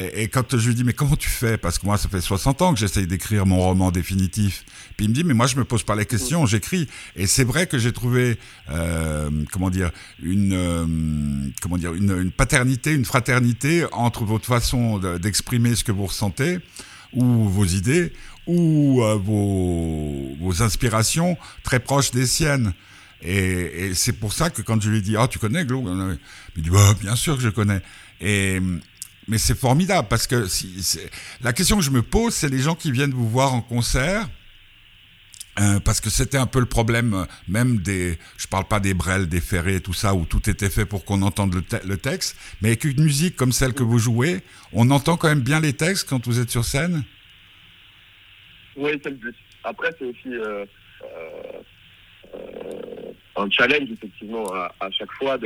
Et, 0.00 0.28
quand 0.28 0.56
je 0.56 0.68
lui 0.68 0.74
dis, 0.74 0.84
mais 0.84 0.94
comment 0.94 1.16
tu 1.16 1.28
fais? 1.28 1.58
Parce 1.58 1.78
que 1.78 1.84
moi, 1.84 1.98
ça 1.98 2.08
fait 2.08 2.20
60 2.20 2.62
ans 2.62 2.72
que 2.72 2.80
j'essaye 2.80 3.06
d'écrire 3.06 3.44
mon 3.44 3.60
roman 3.60 3.90
définitif. 3.90 4.64
Puis 4.96 5.04
il 5.04 5.10
me 5.10 5.14
dit, 5.14 5.22
mais 5.22 5.34
moi, 5.34 5.46
je 5.46 5.56
me 5.56 5.64
pose 5.64 5.82
pas 5.82 5.94
les 5.94 6.06
questions, 6.06 6.46
j'écris. 6.46 6.88
Et 7.14 7.26
c'est 7.26 7.44
vrai 7.44 7.66
que 7.66 7.78
j'ai 7.78 7.92
trouvé, 7.92 8.38
euh, 8.70 9.30
comment 9.52 9.68
dire, 9.68 9.90
une, 10.22 10.54
euh, 10.54 11.50
comment 11.60 11.76
dire, 11.76 11.92
une, 11.92 12.10
une, 12.10 12.30
paternité, 12.30 12.94
une 12.94 13.04
fraternité 13.04 13.84
entre 13.92 14.24
votre 14.24 14.46
façon 14.46 14.98
d'exprimer 15.18 15.74
ce 15.74 15.84
que 15.84 15.92
vous 15.92 16.06
ressentez, 16.06 16.58
ou 17.12 17.46
vos 17.48 17.66
idées, 17.66 18.14
ou 18.46 19.02
euh, 19.02 19.16
vos, 19.16 20.34
vos 20.40 20.62
inspirations 20.62 21.36
très 21.64 21.80
proches 21.80 22.12
des 22.12 22.26
siennes. 22.26 22.72
Et, 23.20 23.88
et 23.88 23.94
c'est 23.94 24.14
pour 24.14 24.32
ça 24.32 24.48
que 24.48 24.62
quand 24.62 24.80
je 24.80 24.88
lui 24.88 24.98
ai 24.98 25.02
dit, 25.02 25.16
oh, 25.18 25.26
tu 25.26 25.38
connais 25.38 25.66
Glo? 25.66 25.84
Il 26.56 26.62
dit, 26.62 26.70
bah, 26.70 26.94
bien 26.98 27.14
sûr 27.14 27.36
que 27.36 27.42
je 27.42 27.50
connais. 27.50 27.82
Et 28.22 28.58
mais 29.32 29.38
c'est 29.38 29.58
formidable 29.58 30.08
parce 30.10 30.26
que 30.26 30.44
la 31.42 31.54
question 31.54 31.78
que 31.78 31.82
je 31.82 31.90
me 31.90 32.02
pose, 32.02 32.34
c'est 32.34 32.50
les 32.50 32.58
gens 32.58 32.74
qui 32.74 32.92
viennent 32.92 33.12
vous 33.12 33.30
voir 33.30 33.54
en 33.54 33.62
concert. 33.62 34.28
Euh, 35.58 35.80
parce 35.80 36.00
que 36.00 36.08
c'était 36.08 36.38
un 36.38 36.46
peu 36.46 36.60
le 36.60 36.66
problème, 36.66 37.12
euh, 37.12 37.24
même 37.46 37.78
des, 37.78 38.18
je 38.38 38.46
parle 38.46 38.64
pas 38.64 38.80
des 38.80 38.94
brels, 38.94 39.28
des 39.28 39.40
ferrés, 39.40 39.80
tout 39.80 39.92
ça, 39.92 40.14
où 40.14 40.24
tout 40.24 40.48
était 40.48 40.70
fait 40.70 40.86
pour 40.86 41.04
qu'on 41.04 41.20
entende 41.20 41.54
le, 41.54 41.62
le, 41.86 41.98
texte, 41.98 42.38
mais 42.62 42.68
avec 42.68 42.84
une 42.84 43.02
musique 43.02 43.36
comme 43.36 43.52
celle 43.52 43.74
que 43.74 43.82
vous 43.82 43.98
jouez, 43.98 44.40
on 44.72 44.90
entend 44.90 45.18
quand 45.18 45.28
même 45.28 45.42
bien 45.42 45.60
les 45.60 45.74
textes 45.74 46.08
quand 46.08 46.26
vous 46.26 46.40
êtes 46.40 46.48
sur 46.48 46.64
scène? 46.64 47.04
Oui, 48.76 48.92
c'est 49.02 49.10
le 49.10 49.16
but. 49.16 49.36
Après, 49.64 49.90
c'est 49.98 50.06
aussi 50.06 50.28
euh, 50.28 50.64
un 53.36 53.50
challenge 53.50 53.90
effectivement 53.90 54.46
à, 54.54 54.90
chaque 54.90 55.12
fois 55.12 55.36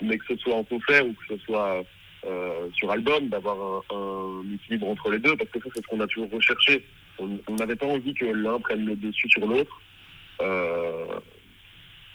mais 0.00 0.18
que 0.18 0.24
ce 0.28 0.36
soit 0.38 0.54
en 0.54 0.64
concert 0.64 1.06
ou 1.06 1.12
que 1.12 1.36
ce 1.36 1.44
soit 1.44 1.84
euh, 2.24 2.68
sur 2.74 2.90
album, 2.92 3.28
d'avoir 3.28 3.82
un, 3.90 4.44
équilibre 4.54 4.88
entre 4.88 5.10
les 5.10 5.18
deux, 5.18 5.36
parce 5.36 5.50
que 5.50 5.58
ça, 5.58 5.66
c'est 5.74 5.82
ce 5.82 5.86
qu'on 5.88 6.00
a 6.00 6.06
toujours 6.06 6.30
recherché. 6.30 6.84
On 7.18 7.54
n'avait 7.56 7.74
pas 7.74 7.86
envie 7.86 8.14
que 8.14 8.26
l'un 8.26 8.60
prenne 8.60 8.86
le 8.86 8.94
dessus 8.94 9.28
sur 9.28 9.44
l'autre. 9.44 9.80
Euh, 10.40 11.18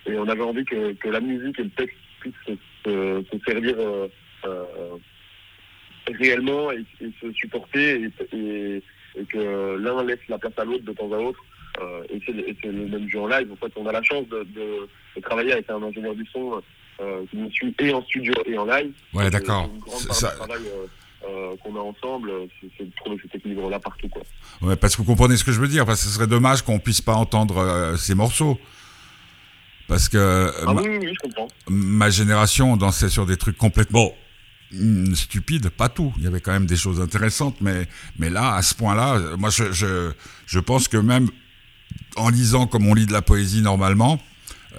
et 0.06 0.18
on 0.18 0.28
avait 0.30 0.44
envie 0.44 0.64
que, 0.64 0.94
que, 0.94 1.10
la 1.10 1.20
musique 1.20 1.60
et 1.60 1.64
le 1.64 1.70
texte 1.72 1.98
puissent 2.22 2.34
se, 2.46 2.54
se, 2.86 3.40
servir 3.46 3.76
euh, 3.78 4.08
réellement 6.08 6.72
et, 6.72 6.86
se 7.22 7.32
supporter 7.34 8.10
et, 8.32 8.82
que 9.30 9.78
l'un 9.78 10.04
laisse 10.06 10.26
la 10.30 10.38
place 10.38 10.54
à 10.58 10.64
l'autre 10.64 10.86
de 10.86 10.94
temps 10.94 11.12
à 11.12 11.18
autre. 11.18 11.44
Et 12.10 12.22
c'est 12.26 12.72
le 12.72 12.88
même 12.88 13.10
jeu 13.10 13.20
en 13.20 13.28
live. 13.28 13.52
En 13.52 13.56
fait, 13.58 13.74
on 13.76 13.86
a 13.88 13.92
la 13.92 14.04
chance 14.04 14.28
de, 14.30 14.44
de, 14.44 14.88
de 15.16 15.22
travailler 15.22 15.52
avec 15.52 15.70
un 15.70 15.84
ingénieur 15.84 16.16
du 16.16 16.26
son 16.28 16.62
euh, 17.00 17.26
qui 17.30 17.38
me 17.38 17.50
suit 17.52 17.76
et 17.80 17.94
en 17.94 18.02
studio 18.04 18.34
et 18.46 18.58
en 18.58 18.66
live. 18.66 18.92
Ouais, 19.14 19.30
d'accord. 19.30 19.70
Ça... 20.12 20.30
travail 20.32 20.64
euh, 20.66 20.88
euh, 21.28 21.56
qu'on 21.64 21.76
a 21.76 21.80
ensemble, 21.80 22.32
c'est 22.60 22.86
de 22.86 22.92
trouver 22.96 23.18
cet 23.22 23.36
équilibre-là 23.36 23.80
partout. 23.80 24.10
Quoi. 24.10 24.24
Ouais, 24.62 24.76
parce 24.76 24.96
que 24.96 25.02
vous 25.02 25.08
comprenez 25.08 25.38
ce 25.38 25.44
que 25.44 25.52
je 25.52 25.60
veux 25.60 25.68
dire, 25.68 25.86
parce 25.86 26.02
que 26.02 26.08
ce 26.08 26.16
serait 26.16 26.28
dommage 26.28 26.64
qu'on 26.64 26.80
puisse 26.80 27.02
pas 27.02 27.14
entendre 27.14 27.96
ces 27.98 28.16
morceaux. 28.16 28.60
Parce 29.88 30.10
que 30.10 30.52
ah, 30.66 30.74
ma, 30.74 30.82
oui, 30.82 30.98
oui, 31.00 31.14
je 31.14 31.20
comprends. 31.20 31.48
ma 31.70 32.10
génération 32.10 32.76
dansait 32.76 33.10
sur 33.10 33.26
des 33.26 33.38
trucs 33.38 33.58
complètement 33.58 34.12
mm, 34.72 35.14
stupides, 35.14 35.70
pas 35.70 35.90
tout. 35.90 36.14
Il 36.18 36.24
y 36.24 36.28
avait 36.28 36.42
quand 36.42 36.52
même 36.52 36.66
des 36.66 36.76
choses 36.76 37.00
intéressantes, 37.00 37.62
mais, 37.62 37.88
mais 38.18 38.30
là, 38.30 38.56
à 38.56 38.62
ce 38.64 38.74
point-là, 38.76 39.20
moi, 39.38 39.50
je, 39.50 39.72
je, 39.72 40.12
je 40.46 40.60
pense 40.60 40.88
que 40.88 40.98
même 40.98 41.30
en 42.16 42.30
lisant 42.30 42.68
comme 42.68 42.88
on 42.88 42.94
lit 42.94 43.06
de 43.06 43.14
la 43.14 43.22
poésie 43.22 43.62
normalement, 43.62 44.20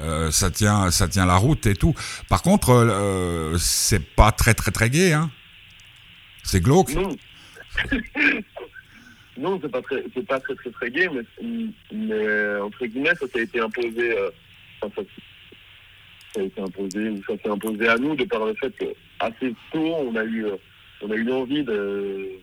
euh, 0.01 0.31
ça 0.31 0.51
tient, 0.51 0.91
ça 0.91 1.09
tient 1.09 1.27
la 1.27 1.37
route 1.37 1.67
et 1.67 1.75
tout. 1.75 1.95
Par 2.29 2.43
contre, 2.43 2.71
euh, 2.71 3.57
c'est 3.59 4.05
pas 4.15 4.33
très 4.33 4.55
très 4.55 4.71
très 4.71 4.91
gai, 4.91 5.13
hein. 5.13 5.31
C'est 6.45 6.63
glauque. 6.63 6.95
Non, 9.37 9.59
c'est 9.63 9.71
pas 9.71 9.83
très, 9.83 10.05
c'est 10.15 10.27
pas 10.27 10.41
très 10.41 10.55
très 10.55 10.71
très 10.71 10.91
gai, 10.91 11.09
mais, 11.11 12.61
entre 12.61 12.87
guillemets, 12.87 13.15
ça, 13.15 13.27
été 13.41 13.61
imposé. 13.61 14.19
Euh, 14.19 14.31
ça, 14.81 14.89
a 16.41 16.43
été 16.43 16.61
imposé, 16.61 17.21
ça 17.27 17.35
s'est 17.43 17.51
imposé 17.51 17.89
à 17.89 17.97
nous 17.97 18.15
de 18.15 18.25
par 18.25 18.45
le 18.47 18.55
fait 18.55 18.71
que 18.71 18.85
assez 19.19 19.55
tôt, 19.73 19.95
on 19.97 20.15
a 20.15 20.25
eu, 20.25 20.47
on 21.03 21.11
a 21.11 21.15
eu 21.15 21.33
envie 21.33 21.65
de, 21.65 22.39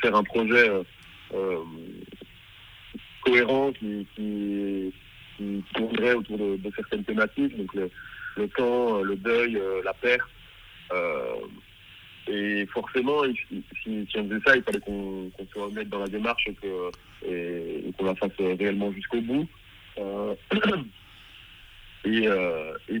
faire 0.00 0.16
un 0.16 0.24
projet 0.24 0.70
cohérent 3.22 3.72
qui 3.72 4.92
qui 5.40 5.64
tournerait 5.74 6.14
autour 6.14 6.36
de, 6.38 6.58
certaines 6.76 7.04
thématiques, 7.04 7.56
donc 7.56 7.74
le, 7.74 8.48
temps, 8.48 8.98
euh, 8.98 9.02
le 9.02 9.16
deuil, 9.16 9.56
euh, 9.56 9.80
la 9.84 9.94
perte. 9.94 10.28
Euh, 10.92 11.34
et 12.28 12.66
forcément, 12.66 13.22
si, 13.82 14.06
on 14.16 14.28
faisait 14.28 14.40
ça, 14.46 14.56
il 14.56 14.62
fallait 14.62 14.80
qu'on 14.80 15.30
qu 15.36 15.44
se 15.52 15.58
remette 15.58 15.88
dans 15.88 16.00
la 16.00 16.08
démarche 16.08 16.46
et 16.48 17.92
qu'on 17.96 18.04
la 18.04 18.14
fasse 18.14 18.30
réellement 18.38 18.92
jusqu'au 18.92 19.20
bout. 19.20 19.48
Et, 22.02 22.26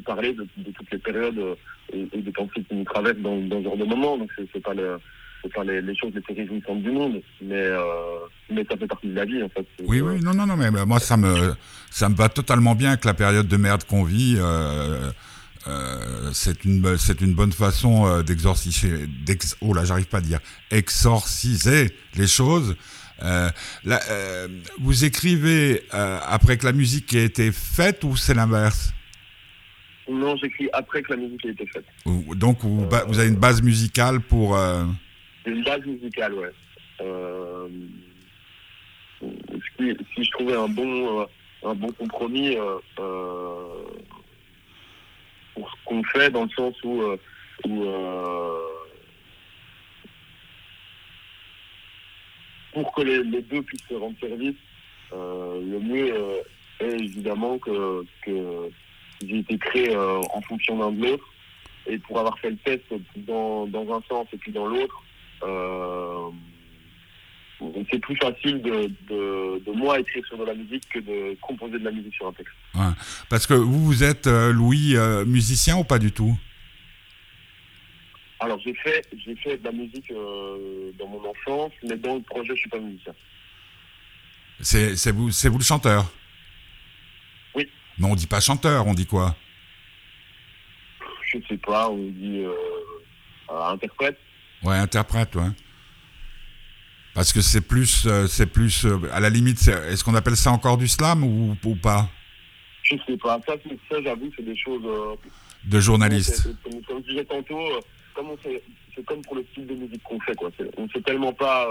parler 0.04 0.34
de, 0.34 0.46
toutes 0.72 0.90
les 0.90 0.98
périodes 0.98 1.56
et, 1.92 2.06
et 2.12 2.18
des 2.18 2.32
pensées 2.32 2.62
qui 2.68 2.74
nous 2.74 2.84
traversent 2.84 3.16
dans, 3.18 3.38
dans 3.38 3.58
ce 3.58 3.64
genre 3.64 3.76
de 3.76 3.84
moment. 3.84 4.18
Donc, 4.18 4.30
c'est 4.36 4.62
pas 4.62 4.74
le 4.74 4.98
c'est 5.42 5.52
pas 5.52 5.64
les, 5.64 5.80
les, 5.80 5.96
choses 5.96 6.12
les 6.14 6.20
plus 6.20 6.34
réjouissantes 6.34 6.82
du 6.82 6.90
monde, 6.90 7.20
mais, 7.42 7.54
euh, 7.54 8.18
mais 8.50 8.64
ça 8.68 8.76
fait 8.76 8.86
partie 8.86 9.08
de 9.08 9.14
la 9.14 9.24
vie 9.24 9.42
en 9.42 9.48
fait. 9.48 9.66
Oui, 9.84 10.00
oui, 10.00 10.20
non, 10.22 10.34
non, 10.34 10.46
non, 10.46 10.56
mais 10.56 10.70
moi 10.70 11.00
ça 11.00 11.16
me, 11.16 11.54
ça 11.90 12.08
me 12.08 12.14
va 12.14 12.28
totalement 12.28 12.74
bien 12.74 12.96
que 12.96 13.06
la 13.06 13.14
période 13.14 13.48
de 13.48 13.56
merde 13.56 13.84
qu'on 13.84 14.04
vit. 14.04 14.36
Euh, 14.38 15.10
euh, 15.68 16.30
c'est 16.32 16.64
une 16.64 16.96
c'est 16.96 17.20
une 17.20 17.34
bonne 17.34 17.52
façon 17.52 18.22
d'exorciser 18.22 19.06
d'ex, 19.06 19.58
oh 19.60 19.74
là 19.74 19.84
j'arrive 19.84 20.06
pas 20.06 20.16
à 20.16 20.22
dire 20.22 20.40
exorciser 20.70 21.94
les 22.16 22.26
choses 22.26 22.76
là, 23.20 24.00
vous 24.80 25.04
écrivez 25.04 25.82
après 25.90 26.56
que 26.56 26.64
la 26.64 26.72
musique 26.72 27.12
ait 27.12 27.26
été 27.26 27.52
faite 27.52 28.04
ou 28.04 28.16
c'est 28.16 28.32
l'inverse? 28.32 28.94
Non 30.10 30.34
j'écris 30.36 30.70
après 30.72 31.02
que 31.02 31.12
la 31.12 31.18
musique 31.18 31.44
ait 31.44 31.50
été 31.50 31.66
faite 31.66 31.84
donc 32.36 32.60
vous, 32.62 32.88
vous 33.08 33.18
avez 33.18 33.28
une 33.28 33.36
base 33.36 33.60
musicale 33.60 34.20
pour 34.20 34.58
une 35.46 35.62
base 35.62 35.84
musicale, 35.84 36.34
ouais. 36.34 36.50
Euh, 37.00 37.68
si, 39.78 40.24
je 40.24 40.30
trouvais 40.32 40.56
un 40.56 40.68
bon, 40.68 41.20
euh, 41.20 41.24
un 41.64 41.74
bon 41.74 41.92
compromis 41.92 42.56
euh, 42.56 42.78
euh, 42.98 43.84
pour 45.54 45.70
ce 45.70 45.76
qu'on 45.84 46.02
fait, 46.04 46.30
dans 46.30 46.44
le 46.44 46.50
sens 46.50 46.74
où, 46.84 47.02
pour 52.72 52.92
que 52.94 53.02
les, 53.02 53.22
les, 53.24 53.42
deux 53.42 53.62
puissent 53.62 53.86
se 53.88 53.94
rendre 53.94 54.18
service, 54.20 54.56
le 55.12 55.78
mieux 55.80 56.14
est 56.80 57.00
évidemment 57.00 57.58
que, 57.58 58.04
que 58.24 58.70
j'ai 59.26 59.38
été 59.38 59.58
créé 59.58 59.96
en 59.96 60.40
fonction 60.42 60.78
d'un 60.78 60.92
de 60.92 61.06
l'autre. 61.06 61.24
Et 61.86 61.98
pour 61.98 62.18
avoir 62.18 62.38
fait 62.38 62.50
le 62.50 62.56
test 62.58 62.84
dans, 63.16 63.66
dans 63.66 63.96
un 63.96 64.02
sens 64.08 64.26
et 64.32 64.36
puis 64.36 64.52
dans 64.52 64.66
l'autre, 64.66 65.02
c'est 67.90 67.98
plus 67.98 68.16
facile 68.16 68.62
de, 68.62 68.86
de, 69.08 69.58
de, 69.64 69.72
moi 69.72 69.98
écrire 69.98 70.24
sur 70.26 70.38
de 70.38 70.44
la 70.44 70.54
musique 70.54 70.88
que 70.88 70.98
de 70.98 71.36
composer 71.40 71.78
de 71.78 71.84
la 71.84 71.90
musique 71.90 72.14
sur 72.14 72.28
un 72.28 72.32
texte. 72.32 72.54
Ouais. 72.74 72.92
Parce 73.28 73.46
que 73.46 73.54
vous, 73.54 73.84
vous 73.84 74.04
êtes, 74.04 74.26
euh, 74.26 74.52
Louis, 74.52 74.96
euh, 74.96 75.24
musicien 75.24 75.76
ou 75.76 75.84
pas 75.84 75.98
du 75.98 76.12
tout? 76.12 76.36
Alors, 78.38 78.58
j'ai 78.64 78.74
fait, 78.74 79.06
j'ai 79.24 79.36
fait 79.36 79.58
de 79.58 79.64
la 79.64 79.72
musique 79.72 80.10
euh, 80.10 80.92
dans 80.98 81.06
mon 81.06 81.22
enfance, 81.28 81.72
mais 81.82 81.96
dans 81.96 82.14
le 82.14 82.22
projet, 82.22 82.54
je 82.54 82.60
suis 82.60 82.70
pas 82.70 82.78
musicien. 82.78 83.12
C'est 84.60 85.12
vous, 85.12 85.30
vous 85.30 85.58
le 85.58 85.64
chanteur? 85.64 86.10
Oui. 87.54 87.68
Non, 87.98 88.12
on 88.12 88.14
dit 88.14 88.26
pas 88.26 88.40
chanteur, 88.40 88.86
on 88.86 88.94
dit 88.94 89.06
quoi? 89.06 89.36
Je 91.32 91.38
sais 91.48 91.58
pas, 91.58 91.90
on 91.90 91.96
dit 91.96 92.44
euh, 92.44 92.54
interprète. 93.68 94.18
Ouais, 94.62 94.76
interprète, 94.76 95.34
ouais. 95.36 95.50
Parce 97.14 97.32
que 97.32 97.40
c'est 97.40 97.60
plus, 97.60 98.06
euh, 98.06 98.26
c'est 98.26 98.46
plus, 98.46 98.84
euh, 98.84 98.98
à 99.12 99.20
la 99.20 99.30
limite, 99.30 99.66
est-ce 99.66 100.04
qu'on 100.04 100.14
appelle 100.14 100.36
ça 100.36 100.52
encore 100.52 100.78
du 100.78 100.86
slam 100.86 101.24
ou, 101.24 101.56
ou 101.64 101.76
pas? 101.76 102.08
Je 102.82 102.96
sais 103.06 103.16
pas. 103.16 103.40
Ça, 103.46 103.54
ça 103.90 104.02
j'avoue, 104.02 104.30
c'est 104.36 104.44
des 104.44 104.56
choses. 104.56 104.82
de 105.64 105.80
journaliste. 105.80 106.48
Comme, 106.62 107.02
je 107.04 107.10
disais 107.10 107.24
tantôt, 107.24 107.80
c'est 108.94 109.04
comme 109.04 109.22
pour 109.22 109.36
le 109.36 109.44
style 109.52 109.66
de 109.66 109.74
musique 109.74 110.02
qu'on 110.02 110.20
fait, 110.20 110.34
quoi. 110.34 110.50
On 110.76 110.84
ne 110.84 110.88
sait 110.88 111.02
tellement 111.02 111.32
pas 111.32 111.66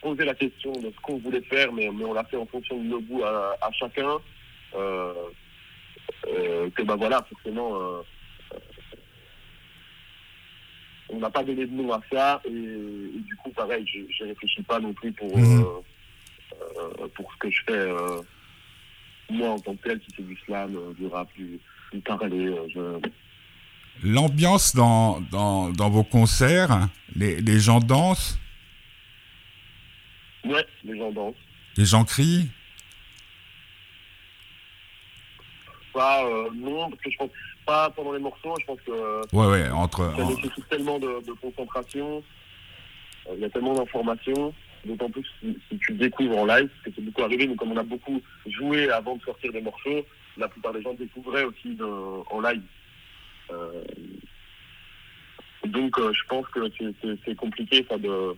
poser 0.00 0.24
la 0.24 0.34
question 0.34 0.72
de 0.72 0.90
ce 0.94 1.00
qu'on 1.02 1.18
voulait 1.18 1.42
faire, 1.42 1.72
mais, 1.72 1.88
mais 1.92 2.04
on 2.04 2.14
l'a 2.14 2.24
fait 2.24 2.36
en 2.36 2.46
fonction 2.46 2.78
de 2.78 2.88
nos 2.88 3.00
goûts 3.00 3.22
à, 3.24 3.56
à 3.60 3.70
chacun. 3.72 4.18
Euh, 4.74 5.12
euh, 6.28 6.70
que 6.70 6.82
ben 6.82 6.96
voilà, 6.96 7.24
forcément, 7.28 7.74
euh, 7.74 8.02
on 11.12 11.18
n'a 11.18 11.30
pas 11.30 11.42
donné 11.42 11.66
de 11.66 11.72
nom 11.72 11.92
à 11.92 12.00
ça, 12.12 12.40
et, 12.44 12.50
du 12.50 13.36
coup, 13.42 13.50
pareil, 13.50 13.84
je 13.86 14.24
ne 14.24 14.28
réfléchis 14.28 14.62
pas 14.62 14.80
non 14.80 14.92
plus 14.92 15.12
pour, 15.12 15.36
mmh. 15.36 15.64
pour 17.14 17.32
ce 17.32 17.38
que 17.38 17.50
je 17.50 17.60
fais 17.66 17.88
moi 19.30 19.50
en 19.50 19.58
tant 19.58 19.74
que 19.76 19.88
tel, 19.88 20.00
si 20.00 20.14
c'est 20.16 20.26
du 20.26 20.36
slam, 20.44 20.76
du 20.98 21.06
rap, 21.06 21.28
du, 21.36 21.58
du 21.92 22.00
parler. 22.00 22.54
L'ambiance 24.02 24.74
dans, 24.74 25.20
dans, 25.20 25.70
dans, 25.70 25.90
vos 25.90 26.04
concerts, 26.04 26.88
les, 27.14 27.40
les 27.40 27.60
gens 27.60 27.80
dansent? 27.80 28.38
Ouais, 30.44 30.66
les 30.84 30.98
gens 30.98 31.12
dansent. 31.12 31.34
Les 31.76 31.84
gens 31.84 32.04
crient? 32.04 32.48
Pas, 35.92 36.24
euh, 36.24 36.48
non, 36.54 36.88
parce 36.88 37.02
que 37.02 37.10
je 37.10 37.16
pense 37.16 37.30
pas 37.66 37.90
pendant 37.90 38.12
les 38.12 38.20
morceaux, 38.20 38.54
je 38.60 38.66
pense 38.66 38.80
que. 38.86 39.36
Ouais, 39.36 39.46
ouais, 39.46 39.70
entre. 39.70 40.12
Ça 40.16 40.24
nécessite 40.24 40.68
tellement 40.68 40.98
de, 40.98 41.24
de 41.26 41.32
concentration, 41.40 42.22
euh, 43.28 43.34
il 43.34 43.40
y 43.40 43.44
a 43.44 43.50
tellement 43.50 43.74
d'informations, 43.74 44.54
d'autant 44.84 45.10
plus 45.10 45.24
si, 45.40 45.58
si, 45.68 45.78
tu 45.78 45.94
découvres 45.94 46.38
en 46.38 46.46
live, 46.46 46.68
parce 46.68 46.82
que 46.84 46.90
c'est 46.96 47.04
beaucoup 47.04 47.22
arrivé, 47.22 47.46
mais 47.46 47.56
comme 47.56 47.72
on 47.72 47.76
a 47.76 47.82
beaucoup 47.82 48.20
joué 48.46 48.90
avant 48.90 49.16
de 49.16 49.22
sortir 49.22 49.52
des 49.52 49.60
morceaux, 49.60 50.04
la 50.36 50.48
plupart 50.48 50.72
des 50.72 50.82
gens 50.82 50.94
découvraient 50.94 51.44
aussi 51.44 51.74
de, 51.74 51.84
en 51.84 52.40
live. 52.40 52.62
Euh, 53.50 53.82
donc 55.66 55.98
euh, 55.98 56.12
je 56.12 56.22
pense 56.28 56.46
que 56.48 56.60
c'est 57.24 57.34
compliqué 57.34 57.84
ça 57.88 57.98
de 57.98 58.08
euh, 58.08 58.34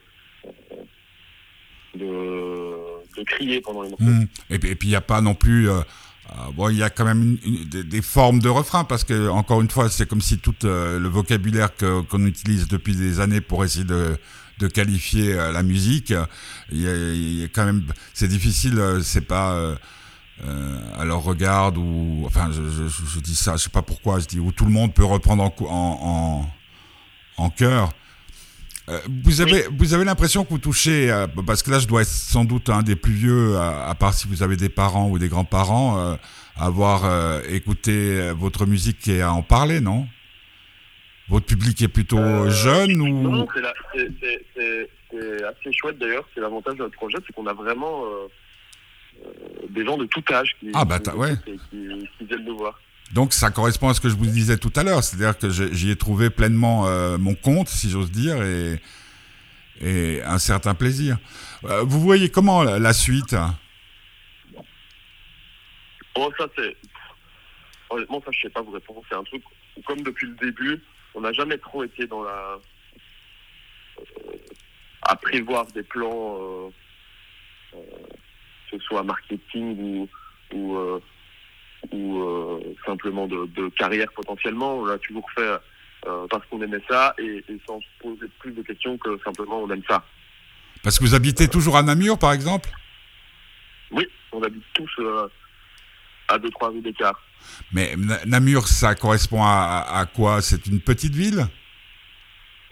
de, 1.95 3.19
de, 3.19 3.25
crier 3.25 3.61
pendant 3.61 3.83
les 3.83 3.91
morceaux. 3.91 4.05
Mmh. 4.05 4.27
Et, 4.51 4.59
puis 4.59 4.77
il 4.83 4.89
n'y 4.89 4.97
a 4.97 5.03
pas 5.03 5.21
non 5.21 5.35
plus. 5.35 5.69
Euh, 5.69 5.83
euh, 6.33 6.53
bon, 6.55 6.69
il 6.69 6.77
y 6.79 6.83
a 6.83 6.91
quand 6.91 7.05
même 7.05 7.37
des, 7.67 8.03
formes 8.03 8.39
de 8.39 8.49
refrain 8.49 8.85
parce 8.85 9.05
que 9.05 9.29
encore 9.29 9.61
une 9.61 9.71
fois, 9.71 9.91
c'est 9.91 10.07
comme 10.07 10.21
si 10.21 10.39
tout 10.39 10.55
euh, 10.65 10.99
le 10.99 11.09
vocabulaire 11.09 11.71
qu'on 11.77 12.27
utilise 12.27 12.69
depuis 12.69 12.97
des 12.97 13.21
années 13.21 13.41
pour 13.41 13.65
essayer 13.65 13.85
de, 13.85 14.17
de 14.59 14.69
qualifier 14.69 15.35
euh, 15.35 15.53
la 15.53 15.63
musique, 15.63 16.15
il 16.71 16.81
y, 16.81 17.45
a, 17.45 17.49
quand 17.49 17.65
même, 17.65 17.85
c'est 18.15 18.29
difficile. 18.29 18.79
Euh, 18.79 19.01
c'est 19.03 19.27
pas. 19.27 19.55
Euh, 19.55 19.77
alors 20.99 21.23
regarde 21.23 21.77
ou 21.77 22.25
enfin 22.27 22.51
je, 22.51 23.21
dis 23.21 23.37
ça, 23.37 23.57
je 23.57 23.65
sais 23.65 23.71
pas 23.71 23.83
pourquoi, 23.83 24.19
je 24.19 24.27
dis 24.27 24.41
où 24.41 24.51
tout 24.51 24.65
le 24.65 24.73
monde 24.73 24.93
peut 24.93 25.05
reprendre 25.05 25.45
en 25.45 25.55
en, 25.61 26.49
en, 27.39 27.45
en 27.45 27.51
chœur. 27.51 27.93
Euh, 28.89 28.99
vous 29.25 29.41
avez, 29.41 29.67
oui. 29.69 29.75
vous 29.79 29.95
avez 29.95 30.05
l'impression 30.05 30.45
que 30.45 30.51
vous 30.51 30.59
touchez, 30.59 31.11
euh, 31.11 31.27
parce 31.47 31.63
que 31.63 31.71
là 31.71 31.79
je 31.79 31.87
dois 31.87 32.03
être 32.03 32.09
sans 32.09 32.45
doute 32.45 32.69
un 32.69 32.83
des 32.83 32.97
plus 32.97 33.13
vieux, 33.13 33.57
à, 33.57 33.89
à 33.89 33.95
part 33.95 34.13
si 34.13 34.27
vous 34.27 34.43
avez 34.43 34.57
des 34.57 34.69
parents 34.69 35.09
ou 35.09 35.19
des 35.19 35.29
grands-parents, 35.29 35.99
euh, 35.99 36.17
avoir 36.57 37.05
euh, 37.05 37.41
écouté 37.49 38.33
votre 38.33 38.67
musique 38.67 39.07
et 39.07 39.23
à 39.23 39.33
en 39.33 39.43
parler, 39.43 39.81
non? 39.81 40.07
Votre 41.29 41.47
public 41.47 41.81
est 41.81 41.89
plutôt 41.89 42.51
jeune 42.51 43.01
ou 43.01 43.09
Non, 43.09 43.47
c'est 43.55 44.89
assez 45.45 45.73
chouette 45.73 45.99
d'ailleurs, 45.99 46.29
c'est 46.35 46.41
l'avantage 46.41 46.75
de 46.75 46.83
notre 46.83 46.97
projet, 46.97 47.19
c'est 47.25 47.33
qu'on 47.33 47.47
a 47.47 47.55
vraiment 47.55 48.05
des 49.71 49.85
gens 49.85 49.97
de 49.97 50.07
tout 50.07 50.25
âge 50.33 50.57
qui, 50.59 50.71
ah, 50.75 50.85
bah, 50.85 50.99
qui, 50.99 51.11
ouais. 51.11 51.37
qui, 51.47 52.09
qui 52.19 52.25
viennent 52.25 52.45
nous 52.45 52.59
voir. 52.59 52.79
Donc 53.13 53.35
ça 53.35 53.51
correspond 53.51 53.91
à 53.91 53.95
ce 53.95 54.01
que 54.01 54.09
je 54.09 54.17
vous 54.17 54.27
disais 54.27 54.57
tout 54.57 54.73
à 54.75 54.83
l'heure, 54.83 55.05
c'est-à-dire 55.05 55.39
que 55.39 55.51
j'y 55.51 55.91
ai 55.91 55.97
trouvé 55.97 56.31
pleinement 56.31 56.87
euh, 56.87 57.19
mon 57.19 57.35
compte, 57.35 57.69
si 57.69 57.91
j'ose 57.91 58.11
dire, 58.11 58.43
et, 58.43 58.81
et, 59.83 60.23
un 60.23 60.39
certain 60.39 60.75
plaisir. 60.75 61.19
Euh, 61.65 61.83
vous 61.83 62.01
voyez 62.01 62.31
comment 62.31 62.63
la, 62.63 62.93
suite? 62.95 63.37
Oh 66.15 66.31
ça 66.39 66.47
c'est... 66.57 66.77
Honnêtement 67.91 68.23
ça 68.25 68.31
je 68.33 68.41
sais 68.41 68.51
pas 68.51 68.63
vous 68.63 68.71
répondre, 68.71 69.03
c'est 69.09 69.17
un 69.17 69.25
truc 69.25 69.43
où, 69.77 69.83
comme 69.83 70.01
depuis 70.01 70.29
le 70.29 70.35
début, 70.37 70.83
on 71.15 71.21
n'a 71.21 71.33
jamais 71.33 71.59
trop 71.59 71.85
été 71.85 72.07
dans 72.07 72.23
la... 72.23 72.59
Euh, 73.99 74.37
à 75.03 75.17
prévoir 75.17 75.67
des 75.67 75.83
plans, 75.83 76.39
euh, 77.75 77.79
que 78.71 78.79
ce 78.79 78.79
soit 78.79 79.03
marketing 79.03 79.79
ou... 79.79 80.09
ou 80.55 81.01
ou 81.91 82.23
euh, 82.23 82.61
simplement 82.87 83.27
de, 83.27 83.47
de, 83.57 83.69
carrière 83.71 84.09
potentiellement. 84.15 84.77
On 84.77 84.85
l'a 84.85 84.99
toujours 84.99 85.29
fait 85.37 85.43
euh, 86.07 86.27
parce 86.31 86.45
qu'on 86.47 86.63
aimait 86.63 86.83
ça 86.89 87.15
et, 87.19 87.45
et, 87.49 87.61
sans 87.67 87.81
se 87.81 87.87
poser 88.01 88.31
plus 88.39 88.53
de 88.53 88.63
questions 88.63 88.97
que 88.99 89.19
simplement 89.25 89.63
on 89.63 89.71
aime 89.71 89.83
ça. 89.89 90.05
Parce 90.83 90.99
que 90.99 91.05
vous 91.05 91.15
habitez 91.15 91.49
toujours 91.49 91.77
à 91.77 91.83
Namur, 91.83 92.19
par 92.19 92.33
exemple? 92.33 92.71
Oui, 93.91 94.07
on 94.33 94.43
habite 94.43 94.65
tous 94.75 94.91
euh, 95.01 95.29
à 96.29 96.39
2-3 96.39 96.73
rues 96.73 96.81
d'écart. 96.81 97.21
Mais 97.73 97.95
Namur, 98.27 98.69
ça 98.69 98.95
correspond 98.95 99.43
à, 99.43 99.85
à 99.89 100.07
quoi? 100.07 100.43
C'est 100.43 100.67
une 100.67 100.81
petite 100.81 101.15
ville? 101.15 101.47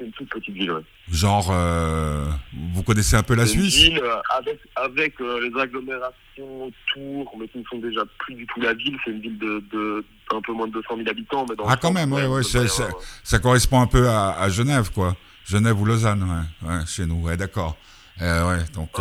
C'est 0.00 0.06
une 0.06 0.12
toute 0.12 0.30
petite 0.30 0.54
ville, 0.54 0.72
oui. 0.72 0.82
Genre, 1.12 1.50
euh, 1.50 2.24
vous 2.72 2.82
connaissez 2.82 3.16
un 3.16 3.22
peu 3.22 3.34
la 3.34 3.44
Suisse 3.44 3.84
une 3.84 3.94
ville 3.94 4.02
avec, 4.30 4.58
avec 4.74 5.20
euh, 5.20 5.46
les 5.46 5.60
agglomérations 5.60 6.64
autour, 6.64 7.36
mais 7.38 7.46
qui 7.48 7.58
ne 7.58 7.64
sont 7.64 7.78
déjà 7.78 8.00
plus 8.18 8.34
du 8.34 8.46
tout 8.46 8.60
la 8.60 8.72
ville. 8.72 8.96
C'est 9.04 9.10
une 9.10 9.20
ville 9.20 9.38
de, 9.38 9.62
de 9.70 10.04
un 10.32 10.40
peu 10.40 10.52
moins 10.52 10.68
de 10.68 10.72
200 10.72 10.96
000 10.96 11.08
habitants. 11.08 11.44
Mais 11.50 11.54
dans 11.54 11.68
ah, 11.68 11.76
quand 11.76 11.92
même, 11.92 12.14
ouais, 12.14 12.26
ouais, 12.26 12.42
ça, 12.42 12.66
ça, 12.66 12.88
ça, 13.22 13.38
correspond 13.40 13.82
un 13.82 13.86
peu 13.86 14.08
à, 14.08 14.40
à, 14.40 14.48
Genève, 14.48 14.90
quoi. 14.90 15.14
Genève 15.44 15.78
ou 15.78 15.84
Lausanne, 15.84 16.22
ouais, 16.22 16.68
ouais 16.68 16.86
chez 16.86 17.04
nous, 17.04 17.26
ouais, 17.26 17.36
d'accord. 17.36 17.76
Euh, 18.22 18.48
ouais, 18.48 18.64
donc. 18.74 18.92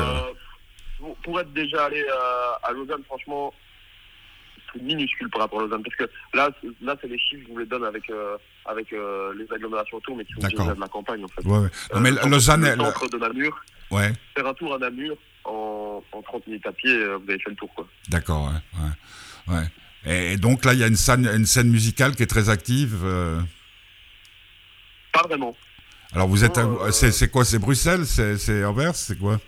Pour, 0.98 1.16
pour, 1.24 1.40
être 1.40 1.54
déjà 1.54 1.86
allé 1.86 2.04
à 2.64 2.74
Lausanne, 2.74 3.04
franchement, 3.06 3.54
c'est 4.74 4.82
minuscule 4.82 5.30
par 5.30 5.42
rapport 5.42 5.60
à 5.60 5.64
Lausanne. 5.64 5.84
Parce 5.84 5.96
que 5.96 6.38
là, 6.38 6.50
là 6.82 6.96
c'est 7.02 7.08
les 7.08 7.18
chiffres 7.18 7.44
je 7.48 7.54
vous 7.54 7.60
les 7.60 7.66
donne 7.66 7.84
avec, 7.84 8.10
euh, 8.10 8.38
avec 8.66 8.92
euh, 8.94 9.34
les 9.38 9.46
agglomérations 9.54 9.98
autour, 9.98 10.16
mais 10.16 10.26
qui 10.26 10.34
sont 10.34 10.42
de 10.42 10.80
la 10.80 10.88
campagne, 10.88 11.24
en 11.24 11.28
fait. 11.28 11.46
Ouais, 11.46 11.60
ouais. 11.60 11.70
Non, 11.94 12.00
mais 12.02 12.12
euh, 12.12 12.28
Lausanne... 12.28 12.66
Le 12.66 12.84
centre 12.84 13.10
de 13.10 13.18
Namur, 13.18 13.60
ouais. 13.92 14.14
faire 14.36 14.48
un 14.48 14.54
tour 14.54 14.74
à 14.74 14.78
Namur, 14.78 15.16
en, 15.46 16.04
en 16.12 16.22
30 16.22 16.48
minutes 16.48 16.66
à 16.66 16.72
pied, 16.72 16.98
vous 16.98 17.30
avez 17.30 17.40
fait 17.40 17.50
le 17.50 17.56
tour, 17.56 17.70
quoi. 17.76 17.88
D'accord, 18.10 18.52
ouais. 19.48 19.56
ouais. 19.56 19.64
Et, 20.06 20.38
donc 20.38 20.66
là, 20.66 20.74
il 20.74 20.80
y 20.80 20.84
a 20.84 20.88
une 20.88 20.96
scène, 20.96 21.28
une 21.28 21.46
scène 21.46 21.70
musicale 21.70 22.16
qui 22.16 22.24
est 22.24 22.28
très 22.28 22.50
active 22.50 23.02
euh... 23.04 23.40
Pas 25.12 25.24
vraiment. 25.28 25.56
Alors 26.14 26.28
vous 26.28 26.44
êtes... 26.44 26.60
C'est 26.92 27.30
quoi 27.30 27.44
C'est 27.46 27.60
Bruxelles? 27.60 28.06
C'est 28.06 28.64
Anvers? 28.64 28.96
C'est 28.96 29.18
quoi? 29.18 29.40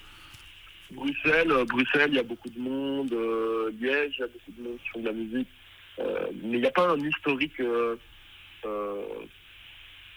Bruxelles, 0.91 1.51
euh, 1.51 1.65
Bruxelles, 1.65 2.09
il 2.09 2.15
y 2.15 2.19
a 2.19 2.23
beaucoup 2.23 2.49
de 2.49 2.59
monde. 2.59 3.11
Euh, 3.13 3.71
Liège, 3.79 4.15
il 4.17 4.21
y 4.21 4.23
a 4.23 4.27
beaucoup 4.27 4.51
de 4.57 4.61
monde 4.61 4.77
qui 4.83 4.89
font 4.89 4.99
de 4.99 5.05
la 5.05 5.13
musique. 5.13 5.47
Euh, 5.99 6.27
mais 6.43 6.57
il 6.57 6.61
n'y 6.61 6.67
a 6.67 6.71
pas 6.71 6.89
un 6.89 6.99
historique. 6.99 7.59
Euh, 7.59 7.95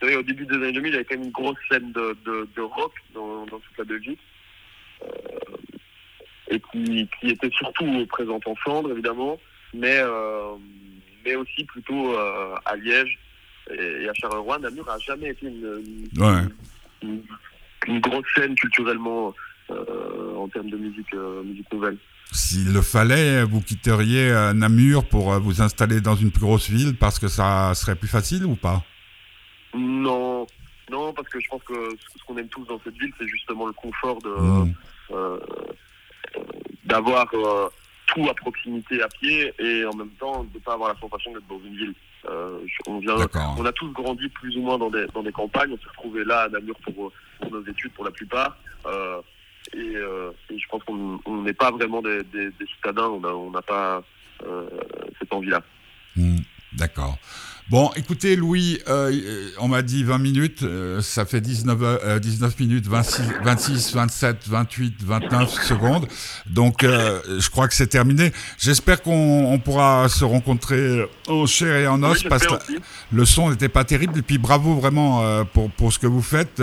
au 0.02 0.22
début 0.22 0.44
des 0.44 0.56
années 0.56 0.72
2000, 0.72 0.90
il 0.90 0.92
y 0.92 0.96
avait 0.96 1.04
quand 1.04 1.14
même 1.14 1.24
une 1.24 1.30
grosse 1.30 1.56
scène 1.70 1.90
de, 1.92 2.14
de, 2.26 2.46
de 2.54 2.60
rock 2.60 2.92
dans, 3.14 3.46
dans, 3.46 3.58
toute 3.58 3.78
la 3.78 3.84
Belgique. 3.84 4.20
et 6.50 6.60
qui, 6.60 7.08
qui, 7.18 7.30
était 7.30 7.50
surtout 7.50 8.06
présente 8.08 8.46
en 8.46 8.54
Flandre, 8.56 8.90
évidemment, 8.90 9.40
mais, 9.72 10.02
mais 11.24 11.37
aussi 11.37 11.64
plutôt 11.64 12.18
à 12.18 12.76
Liège 12.76 13.18
et, 13.70 14.06
à 14.06 14.12
Charleroi. 14.12 14.58
Namur 14.58 14.84
n'a 14.84 14.98
jamais 14.98 15.30
été 15.30 15.46
une, 15.46 15.82
une, 15.87 16.22
ouais. 16.22 16.42
une, 17.02 17.22
une 17.87 18.00
grosse 18.00 18.26
scène 18.34 18.54
culturellement 18.56 19.34
en 19.70 20.48
termes 20.48 20.68
de 20.68 20.77
musique, 20.77 21.14
euh, 21.14 21.42
musique 21.42 21.72
nouvelle. 21.72 21.96
S'il 22.33 22.72
le 22.72 22.83
fallait, 22.83 23.44
vous 23.44 23.61
quitteriez 23.61 24.31
euh, 24.31 24.53
Namur 24.53 25.09
pour 25.09 25.33
euh, 25.33 25.38
vous 25.38 25.62
installer 25.62 26.00
dans 26.00 26.16
une 26.16 26.31
plus 26.31 26.42
grosse 26.42 26.68
ville 26.68 26.96
parce 26.96 27.18
que 27.18 27.29
ça 27.29 27.74
serait 27.74 27.96
plus 27.96 28.09
facile 28.09 28.44
ou 28.44 28.57
pas? 28.57 28.83
Non, 29.74 30.46
non, 30.90 31.12
parce 31.12 31.29
que 31.29 31.40
je 31.40 31.48
pense 31.48 31.62
que 31.62 31.74
ce 31.98 32.24
qu'on 32.27 32.37
aime 32.37 32.48
tous 32.48 32.64
dans 32.66 32.81
cette 32.85 32.96
ville, 32.96 33.12
c'est 33.18 33.27
justement 33.27 33.66
le 33.66 33.72
confort 33.72 34.18
de 34.22 34.31
mmh. 34.31 34.74
d'avoir 36.85 37.27
tout 38.07 38.29
à 38.29 38.35
proximité 38.35 39.03
à 39.03 39.09
pied 39.09 39.53
et 39.59 39.85
en 39.85 39.94
même 39.94 40.11
temps 40.20 40.44
de 40.44 40.55
ne 40.55 40.61
pas 40.61 40.74
avoir 40.74 40.92
la 40.92 41.00
sensation 41.00 41.33
d'être 41.33 41.48
dans 41.48 41.61
une 41.64 41.77
ville. 41.77 41.94
Euh, 42.29 42.61
on, 42.87 42.98
vient, 43.00 43.16
on 43.59 43.64
a 43.64 43.72
tous 43.72 43.90
grandi 43.92 44.29
plus 44.29 44.57
ou 44.57 44.62
moins 44.62 44.79
dans 44.79 44.90
des, 44.90 45.07
dans 45.12 45.22
des 45.22 45.33
campagnes, 45.33 45.72
on 45.72 45.77
s'est 45.77 45.88
retrouvés 45.88 46.24
là 46.24 46.42
à 46.42 46.48
Namur 46.48 46.74
pour, 46.85 47.12
pour, 47.40 47.50
nos 47.50 47.62
études 47.66 47.92
pour 47.92 48.05
la 48.05 48.11
plupart. 48.11 48.57
Euh, 49.74 50.31
et, 50.50 50.59
je 50.59 50.68
pense 50.68 50.83
qu'on 50.85 51.42
n'est 51.42 51.55
pas 51.55 51.70
vraiment 51.70 52.03
des, 52.03 52.22
citadins, 52.74 53.09
on 53.09 53.50
n'a 53.50 53.62
pas 53.62 54.03
cette 55.18 55.33
envie-là. 55.33 55.62
Hmm, 56.16 56.38
d'accord. 56.72 57.18
Bon, 57.70 57.90
écoutez, 57.96 58.37
Louis, 58.37 58.79
euh, 58.88 59.48
on 59.59 59.68
m'a 59.68 59.81
dit 59.81 60.05
20 60.05 60.18
minutes, 60.18 60.64
euh, 60.64 61.00
ça 61.00 61.24
fait 61.24 61.40
19, 61.40 62.20
19 62.20 62.53
euh, 62.53 62.62
minutes, 62.62 62.87
26, 62.87 63.22
26, 63.42 63.94
27, 63.94 64.48
28, 64.48 65.03
29 65.03 65.50
secondes. 65.62 66.07
Donc, 66.46 66.83
je 66.83 67.50
crois 67.50 67.66
que 67.66 67.72
c'est 67.72 67.87
terminé. 67.87 68.33
J'espère 68.59 69.00
qu'on 69.00 69.59
pourra 69.64 70.11
se 70.11 70.27
rencontrer 70.27 71.09
en 71.27 71.46
chair 71.46 71.77
et 71.77 71.87
en 71.87 72.03
os 72.03 72.22
parce 72.24 72.46
que 72.46 72.55
le 73.11 73.24
son 73.24 73.50
n'était 73.50 73.70
pas 73.70 73.85
terrible. 73.85 74.18
Et 74.18 74.22
puis, 74.22 74.37
bravo 74.37 74.74
vraiment 74.74 75.44
pour, 75.46 75.70
pour 75.70 75.90
ce 75.90 75.98
que 75.98 76.07
vous 76.07 76.22
faites 76.22 76.61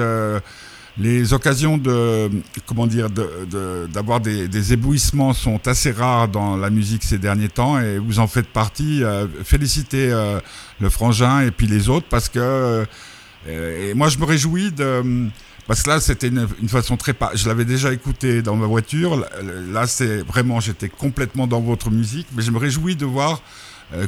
les 0.98 1.34
occasions 1.34 1.78
de 1.78 2.30
comment 2.66 2.88
dire 2.88 3.10
d'avoir 3.10 4.20
des, 4.20 4.74
éblouissements 4.74 5.34
sont 5.34 5.68
assez 5.68 5.92
rares 5.92 6.28
dans 6.28 6.58
la 6.58 6.70
musique 6.70 7.04
ces 7.04 7.18
derniers 7.18 7.50
temps 7.50 7.80
et 7.80 7.98
vous 7.98 8.20
en 8.20 8.28
faites 8.28 8.48
partie. 8.48 9.04
Euh, 9.04 9.28
félicitez 9.44 10.12
euh, 10.12 10.40
le 10.80 10.90
frangin 10.90 11.42
et 11.42 11.52
puis 11.52 11.68
les 11.68 11.90
autres 11.90 12.08
parce 12.10 12.30
que 12.30 12.40
euh, 12.40 13.90
et 13.90 13.94
moi 13.94 14.10
je 14.10 14.18
me 14.18 14.26
réjouis 14.26 14.72
de 14.72 15.30
parce 15.68 15.84
que 15.84 15.90
là 15.90 16.00
c'était 16.00 16.28
une, 16.28 16.48
façon 16.68 16.98
très 16.98 17.16
je 17.36 17.48
l'avais 17.48 17.66
déjà 17.66 17.94
écouté 17.94 18.42
dans 18.42 18.56
ma 18.56 18.68
voiture 18.68 19.26
là 19.72 19.88
c'est 19.88 20.22
vraiment 20.22 20.60
j'étais 20.60 20.90
complètement 20.90 21.48
dans 21.48 21.62
votre 21.62 21.90
musique 21.90 22.28
mais 22.36 22.44
je 22.44 22.52
me 22.52 22.58
réjouis 22.58 22.96
de 22.96 23.06
voir 23.06 23.42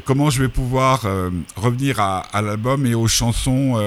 comment 0.06 0.30
je 0.30 0.41
vais 0.41 0.50
pouvoir 0.50 1.06
revenir 1.56 2.00
à 2.00 2.41
l'album 2.41 2.86
et 2.86 2.93
aux 2.96 3.08
chansons 3.08 3.78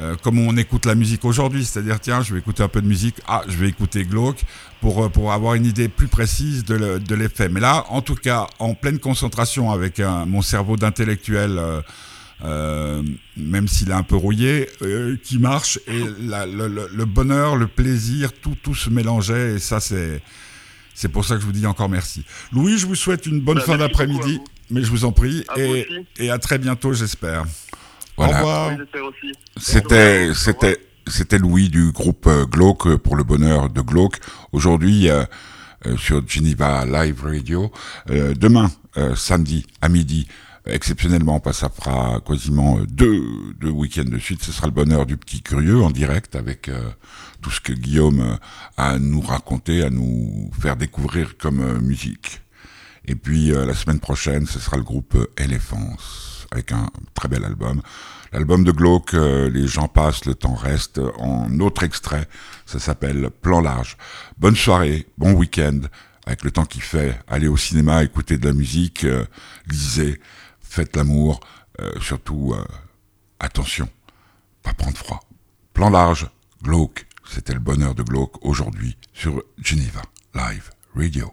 euh, 0.00 0.14
comme 0.22 0.38
on 0.38 0.56
écoute 0.56 0.86
la 0.86 0.94
musique 0.94 1.24
aujourd'hui, 1.24 1.64
c'est-à-dire 1.64 1.98
tiens, 1.98 2.22
je 2.22 2.32
vais 2.32 2.38
écouter 2.38 2.62
un 2.62 2.68
peu 2.68 2.80
de 2.80 2.86
musique, 2.86 3.16
ah, 3.26 3.42
je 3.48 3.56
vais 3.56 3.68
écouter 3.68 4.04
Glauque 4.04 4.44
pour, 4.80 5.04
euh, 5.04 5.08
pour 5.08 5.32
avoir 5.32 5.54
une 5.54 5.66
idée 5.66 5.88
plus 5.88 6.06
précise 6.06 6.64
de 6.64 7.14
l'effet. 7.14 7.48
Mais 7.48 7.60
là, 7.60 7.84
en 7.88 8.00
tout 8.00 8.14
cas, 8.14 8.46
en 8.58 8.74
pleine 8.74 8.98
concentration 8.98 9.72
avec 9.72 10.00
mon 10.26 10.42
cerveau 10.42 10.76
d'intellectuel, 10.76 11.60
euh, 12.44 13.02
même 13.36 13.66
s'il 13.66 13.90
est 13.90 13.94
un 13.94 14.04
peu 14.04 14.14
rouillé, 14.16 14.68
qui 15.24 15.38
marche, 15.38 15.80
et 15.88 16.00
le, 16.00 17.04
bonheur, 17.04 17.56
le 17.56 17.66
plaisir, 17.66 18.32
tout, 18.32 18.56
tout 18.62 18.74
se 18.74 18.90
mélangeait, 18.90 19.54
et 19.54 19.58
ça, 19.58 19.80
c'est... 19.80 20.22
C'est 20.94 21.08
pour 21.08 21.24
ça 21.24 21.36
que 21.36 21.42
je 21.42 21.46
vous 21.46 21.52
dis 21.52 21.64
encore 21.64 21.88
merci. 21.88 22.24
Louis, 22.50 22.76
je 22.76 22.84
vous 22.84 22.96
souhaite 22.96 23.24
une 23.24 23.38
bonne 23.38 23.58
bah, 23.58 23.64
fin 23.64 23.76
d'après-midi, 23.78 24.40
mais 24.68 24.82
je 24.82 24.90
vous 24.90 25.04
en 25.04 25.12
prie, 25.12 25.44
et, 25.56 25.86
et 26.18 26.28
à 26.28 26.38
très 26.38 26.58
bientôt, 26.58 26.92
j'espère. 26.92 27.44
Voilà. 28.18 28.76
C'était, 29.56 30.34
c'était, 30.34 30.76
c'était 31.06 31.38
Louis 31.38 31.68
du 31.68 31.92
groupe 31.92 32.26
euh, 32.26 32.46
Glauque 32.46 32.88
euh, 32.88 32.98
pour 32.98 33.14
le 33.14 33.22
bonheur 33.22 33.70
de 33.70 33.80
Glauque. 33.80 34.16
Aujourd'hui, 34.50 35.08
euh, 35.08 35.24
sur 35.96 36.26
Geneva 36.26 36.84
Live 36.84 37.22
Radio. 37.22 37.70
demain, 38.08 38.68
samedi 39.14 39.64
à 39.80 39.88
midi, 39.88 40.26
exceptionnellement, 40.66 41.40
ça 41.52 41.68
fera 41.68 42.20
quasiment 42.26 42.80
deux, 42.88 43.22
deux 43.60 43.70
week-ends 43.70 44.10
de 44.10 44.18
suite. 44.18 44.42
Ce 44.42 44.50
sera 44.50 44.66
le 44.66 44.72
bonheur 44.72 45.06
du 45.06 45.16
petit 45.16 45.40
curieux 45.40 45.80
en 45.80 45.92
direct 45.92 46.34
avec 46.34 46.68
tout 47.40 47.50
ce 47.50 47.60
que 47.60 47.72
Guillaume 47.72 48.38
a 48.76 48.90
à 48.90 48.98
nous 48.98 49.20
raconter, 49.20 49.84
à 49.84 49.90
nous 49.90 50.50
faire 50.60 50.74
découvrir 50.74 51.38
comme 51.38 51.78
musique. 51.78 52.40
Et 53.04 53.14
puis 53.14 53.52
la 53.52 53.74
semaine 53.74 54.00
prochaine, 54.00 54.46
ce 54.46 54.58
sera 54.58 54.78
le 54.78 54.82
groupe 54.82 55.16
Elephants 55.36 55.96
avec 56.50 56.72
un 56.72 56.90
très 57.14 57.28
bel 57.28 57.44
album. 57.44 57.82
L'album 58.32 58.64
de 58.64 58.72
Glauque, 58.72 59.14
euh, 59.14 59.48
les 59.48 59.66
gens 59.66 59.88
passent, 59.88 60.24
le 60.26 60.34
temps 60.34 60.54
reste. 60.54 61.00
En 61.18 61.58
autre 61.60 61.82
extrait, 61.82 62.28
ça 62.66 62.78
s'appelle 62.78 63.30
Plan 63.30 63.60
large. 63.60 63.96
Bonne 64.38 64.56
soirée, 64.56 65.06
bon 65.16 65.32
week-end, 65.32 65.80
avec 66.26 66.44
le 66.44 66.50
temps 66.50 66.66
qui 66.66 66.80
fait. 66.80 67.18
Allez 67.26 67.48
au 67.48 67.56
cinéma, 67.56 68.04
écoutez 68.04 68.36
de 68.36 68.46
la 68.46 68.54
musique, 68.54 69.04
euh, 69.04 69.24
lisez, 69.66 70.20
faites 70.60 70.94
l'amour, 70.96 71.40
euh, 71.80 71.92
surtout 72.00 72.54
attention, 73.40 73.88
pas 74.62 74.74
prendre 74.74 74.96
froid. 74.96 75.20
Plan 75.72 75.90
large, 75.90 76.28
Glauque, 76.62 77.06
c'était 77.24 77.54
le 77.54 77.60
bonheur 77.60 77.94
de 77.94 78.02
Glauque 78.02 78.44
aujourd'hui 78.44 78.96
sur 79.12 79.42
Geneva 79.58 80.02
Live 80.34 80.70
Radio. 80.94 81.32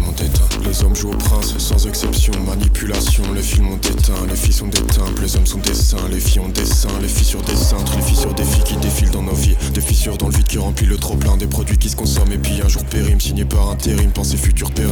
ont. 0.00 0.12
Les 0.64 0.84
hommes 0.84 0.94
jouent 0.94 1.10
au 1.10 1.16
prince, 1.16 1.56
sans 1.58 1.86
exception, 1.86 2.32
manipulation, 2.46 3.24
les 3.34 3.42
films 3.42 3.72
ont 3.72 3.76
éteint. 3.76 4.26
Les 4.28 4.36
filles 4.36 4.52
sont 4.52 4.68
des 4.68 4.80
timbres, 4.82 5.20
les 5.20 5.36
hommes 5.36 5.46
sont 5.46 5.58
des 5.58 5.74
saints, 5.74 6.08
les 6.10 6.20
filles 6.20 6.40
ont 6.40 6.48
des 6.48 6.64
seins, 6.64 6.88
les 7.00 7.08
filles 7.08 7.26
sur 7.26 7.42
des 7.42 7.56
cintres, 7.56 7.96
les 7.96 8.02
filles 8.02 8.16
sur 8.16 8.34
des 8.34 8.44
filles 8.44 8.64
qui 8.64 8.76
défilent 8.76 9.10
dans 9.10 9.22
nos 9.22 9.34
vies. 9.34 9.56
Des 9.74 9.80
fissures 9.80 10.16
dans 10.16 10.28
le 10.28 10.34
vide 10.34 10.46
qui 10.46 10.58
remplit 10.58 10.86
le 10.86 10.96
trop 10.96 11.16
plein, 11.16 11.36
des 11.36 11.46
produits 11.46 11.78
qui 11.78 11.88
se 11.88 11.96
consomment 11.96 12.32
et 12.32 12.38
puis 12.38 12.60
un 12.64 12.68
jour 12.68 12.84
périment, 12.84 13.20
signé 13.20 13.44
par 13.44 13.70
intérim, 13.70 14.10
pensée 14.12 14.36
future 14.36 14.70
pérenne 14.70 14.91